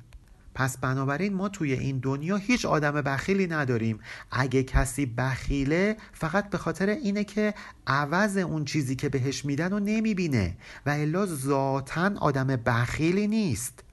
پس 0.57 0.77
بنابراین 0.77 1.33
ما 1.33 1.49
توی 1.49 1.73
این 1.73 1.99
دنیا 1.99 2.37
هیچ 2.37 2.65
آدم 2.65 2.91
بخیلی 2.91 3.47
نداریم. 3.47 3.99
اگه 4.31 4.63
کسی 4.63 5.05
بخیله 5.05 5.97
فقط 6.13 6.49
به 6.49 6.57
خاطر 6.57 6.89
اینه 6.89 7.23
که 7.23 7.53
عوض 7.87 8.37
اون 8.37 8.65
چیزی 8.65 8.95
که 8.95 9.09
بهش 9.09 9.45
میدن 9.45 9.71
رو 9.71 9.79
نمی‌بینه 9.79 10.57
و 10.85 10.89
الا 10.89 11.25
ذاتا 11.25 12.11
آدم 12.19 12.47
بخیلی 12.47 13.27
نیست. 13.27 13.83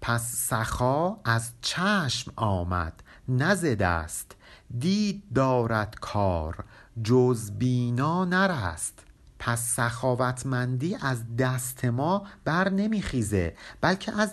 پس 0.00 0.34
سخا 0.34 1.16
از 1.24 1.52
چشم 1.60 2.32
آمد 2.36 3.02
نزد 3.28 3.82
است. 3.82 4.36
دید 4.78 5.22
دارد 5.34 5.94
کار 6.00 6.64
جز 7.04 7.50
بینا 7.50 8.24
نرست. 8.24 8.98
پس 9.38 9.74
سخاوتمندی 9.76 10.96
از 11.02 11.36
دست 11.36 11.84
ما 11.84 12.26
بر 12.44 12.68
نمیخیزه 12.68 13.54
بلکه 13.80 14.20
از 14.20 14.32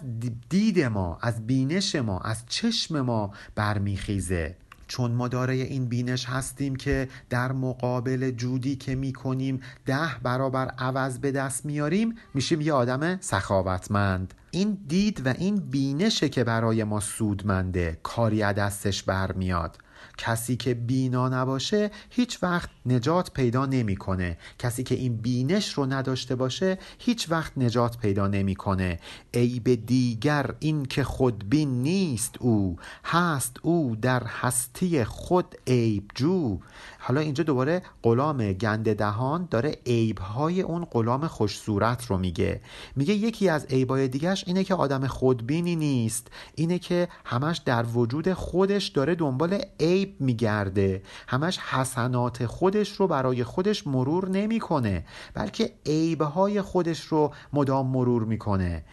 دید 0.50 0.80
ما 0.80 1.18
از 1.22 1.48
بینش 1.48 1.96
ما 1.96 2.20
از 2.20 2.44
چشم 2.48 3.02
ما 3.02 3.34
برمیخیزه. 3.56 4.56
چون 4.92 5.12
ما 5.12 5.28
داره 5.28 5.54
این 5.54 5.86
بینش 5.86 6.26
هستیم 6.26 6.76
که 6.76 7.10
در 7.30 7.52
مقابل 7.52 8.32
جودی 8.32 8.76
که 8.76 8.96
می‌کنیم 8.96 9.62
ده 9.86 10.20
برابر 10.24 10.68
عوض 10.68 11.18
به 11.18 11.32
دست 11.32 11.66
میاریم 11.66 12.16
میشیم 12.34 12.62
یه 12.62 12.74
آدم 12.74 13.18
سخاوتمند. 13.22 14.34
این 14.52 14.78
دید 14.88 15.26
و 15.26 15.34
این 15.38 15.56
بینشه 15.56 16.30
که 16.30 16.44
برای 16.44 16.84
ما 16.84 17.00
سودمنده 17.00 18.00
کاری 18.04 18.44
از 18.44 18.56
دستش 18.56 19.04
برمیاد. 19.04 19.78
کسی 20.18 20.56
که 20.56 20.74
بینا 20.74 21.30
نباشه 21.30 21.92
هیچ 22.10 22.44
وقت 22.44 22.70
نجات 22.86 23.32
پیدا 23.32 23.66
نمی‌کنه. 23.66 24.38
کسی 24.60 24.84
که 24.84 24.96
این 24.96 25.18
بینش 25.18 25.74
رو 25.74 25.86
نداشته 25.86 26.36
باشه 26.36 26.78
هیچ 27.00 27.32
وقت 27.32 27.58
نجات 27.58 27.98
پیدا 27.98 28.28
نمی‌کنه. 28.28 29.00
عیب 29.34 29.86
دیگر 29.86 30.56
این 30.60 30.86
که 30.86 31.04
خودبین 31.04 31.84
نیست 31.84 32.36
او 32.40 32.78
هست 33.06 33.58
او 33.62 33.96
در 34.02 34.24
هستی 34.24 35.04
خود 35.04 35.56
عیب 35.68 36.12
جو 36.16 36.60
حالا 37.04 37.22
اینجا 37.22 37.44
دوباره 37.44 37.82
غلام 38.04 38.54
گند 38.54 38.96
دهان 38.96 39.48
داره 39.52 39.78
عیبهای 39.86 40.62
اون 40.62 40.86
غلام 40.86 41.28
خوش 41.28 41.58
صورت 41.60 42.06
رو 42.06 42.18
میگه. 42.18 42.62
میگه 42.96 43.14
یکی 43.14 43.50
از 43.50 43.66
عیبای 43.66 44.08
دیگرش 44.08 44.44
اینه 44.48 44.64
که 44.64 44.76
آدم 44.76 45.08
خودبینی 45.08 45.76
نیست. 45.76 46.28
اینه 46.56 46.80
که 46.80 47.08
همش 47.26 47.58
در 47.58 47.86
وجود 47.94 48.34
خودش 48.34 48.88
داره 48.88 49.16
دنبال 49.16 49.62
عیب 49.80 50.16
میگرده. 50.20 51.02
همش 51.28 51.58
حسنات 51.58 52.46
خودش 52.46 52.92
رو 52.92 53.08
برای 53.08 53.44
خودش 53.44 53.88
مرور 53.88 54.30
نمی‌کنه 54.30 55.06
بلکه 55.34 55.74
عیبهای 55.86 56.62
خودش 56.62 57.00
رو 57.00 57.34
مدام 57.54 57.88
مرور 57.88 58.24
می‌کنه. 58.24 58.86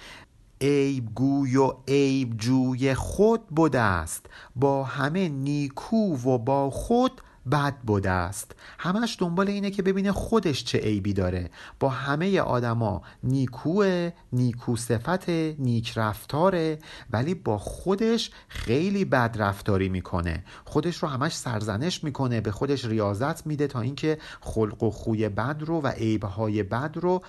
عیب 0.61 1.14
گوی 1.14 1.56
و 1.56 1.72
عیب 1.88 2.36
جوی 2.36 2.94
خود 2.94 3.46
بوده 3.46 3.80
است. 3.80 4.26
با 4.56 4.84
همه 4.84 5.28
نیکو 5.28 6.16
و 6.16 6.38
با 6.38 6.70
خود 6.70 7.20
بد 7.53 7.76
بوده 7.78 8.11
است. 8.11 8.55
همش 8.78 9.16
دنبال 9.20 9.49
اینه 9.49 9.70
که 9.70 9.82
ببینه 9.82 10.12
خودش 10.12 10.64
چه 10.64 10.78
عیبی 10.78 11.12
داره. 11.12 11.51
با 11.80 11.88
همه 11.88 12.40
آدما 12.40 13.03
نیکوه 13.22 14.11
نیکو 14.32 14.76
صفت 14.76 15.28
نیک 15.59 15.92
رفتاره 15.96 16.78
ولی 17.11 17.34
با 17.34 17.59
خودش 17.59 18.30
خیلی 18.49 19.05
بد 19.05 19.36
رفتاری 19.38 19.88
می‌کنه. 19.88 20.44
خودش 20.64 20.96
رو 20.96 21.09
همش 21.09 21.36
سرزنش 21.36 22.05
می‌کنه 22.05 22.40
به 22.40 22.51
خودش 22.51 22.84
ریاضت 22.84 23.46
میده 23.46 23.66
تا 23.66 23.80
اینکه 23.80 24.18
خلق 24.40 24.82
و 24.82 24.90
خوی 24.90 25.28
بد 25.28 25.57
رو 25.61 25.80
و 25.80 25.86
عیبهای 25.86 26.62
بد 26.62 26.96
رو 26.96 27.22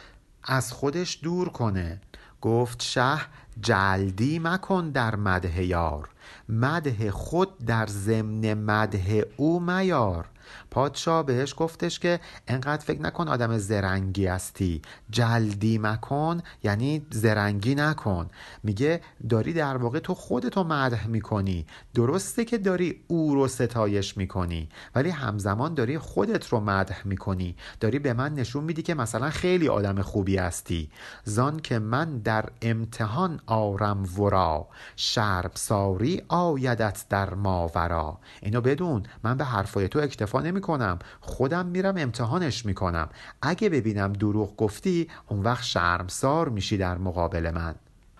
از 0.43 0.73
خودش 0.73 1.19
دور 1.23 1.49
کنه. 1.49 2.01
گفت 2.41 2.81
شه 2.81 3.17
جلدی 3.61 4.39
مکن 4.39 4.89
در 4.89 5.15
مده 5.15 5.63
یار. 5.63 6.09
مده 6.49 7.11
خود 7.11 7.65
در 7.65 7.87
ضمن 7.87 8.53
مده 8.53 9.25
او 9.37 9.59
میار. 9.59 10.25
پادشاه 10.71 11.25
بهش 11.25 11.53
گفتش 11.57 11.99
که 11.99 12.19
انقدر 12.47 12.85
فکر 12.85 13.01
نکن 13.01 13.27
آدم 13.27 13.57
زرنگی 13.57 14.25
هستی. 14.27 14.81
جلدی 15.09 15.77
مکن 15.77 16.41
یعنی 16.63 17.05
زرنگی 17.11 17.75
نکن. 17.75 18.27
میگه 18.63 19.01
داری 19.29 19.53
در 19.53 19.77
واقع 19.77 19.99
تو 19.99 20.13
خودتو 20.13 20.63
مدح 20.63 21.07
می‌کنی. 21.07 21.65
درسته 21.93 22.45
که 22.45 22.57
داری 22.57 23.03
او 23.07 23.35
رو 23.35 23.47
ستایش 23.47 24.17
می‌کنی 24.17 24.69
ولی 24.95 25.09
همزمان 25.09 25.73
داری 25.73 25.97
خودت 25.97 26.47
رو 26.47 26.59
مدح 26.59 27.07
می‌کنی. 27.07 27.55
داری 27.79 27.99
به 27.99 28.13
من 28.13 28.33
نشون 28.33 28.63
میدی 28.63 28.81
که 28.81 28.93
مثلا 28.93 29.29
خیلی 29.29 29.67
آدم 29.67 30.01
خوبی 30.01 30.37
هستی. 30.37 30.89
زان 31.23 31.59
که 31.59 31.79
من 31.79 32.17
در 32.17 32.45
امتحان 32.61 33.39
آرم 33.45 34.19
ورا. 34.19 34.67
شرب 34.95 35.51
ساری 35.53 36.21
آیدت 36.27 37.05
در 37.09 37.33
ماورا. 37.33 38.17
اینو 38.41 38.61
بدون 38.61 39.03
من 39.23 39.37
به 39.37 39.45
حرفای 39.45 39.87
تو 39.87 39.99
اکتفا 39.99 40.41
نمی 40.41 40.58
کنم 40.59 40.99
خودم 41.21 41.65
میرم 41.65 41.95
امتحانش 41.97 42.65
می‌کنم. 42.65 43.09
اگه 43.41 43.69
ببینم 43.69 44.13
دروغ 44.13 44.55
گفتی 44.55 45.07
اون 45.27 45.43
وقت 45.43 45.63
شرمسار 45.63 46.49
میشی 46.49 46.77
در 46.77 46.97
مقابل 46.97 47.51
من. 47.51 47.75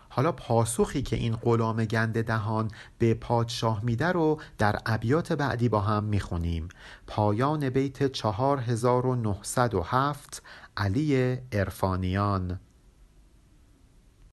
حالا 0.09 0.31
پاسخی 0.31 1.01
که 1.01 1.15
این 1.15 1.35
غلام 1.35 1.85
گند 1.85 2.23
دهان 2.23 2.71
به 2.97 3.13
پادشاه 3.13 3.79
میده 3.83 4.07
رو 4.07 4.41
در 4.57 4.79
ابیات 4.85 5.33
بعدی 5.33 5.69
با 5.69 5.79
هم 5.79 6.03
می‌خونیم. 6.03 6.67
پایان 7.07 7.69
بیت 7.69 8.07
4907 8.07 10.41
علی 10.77 11.37
ارفانیان 11.51 12.59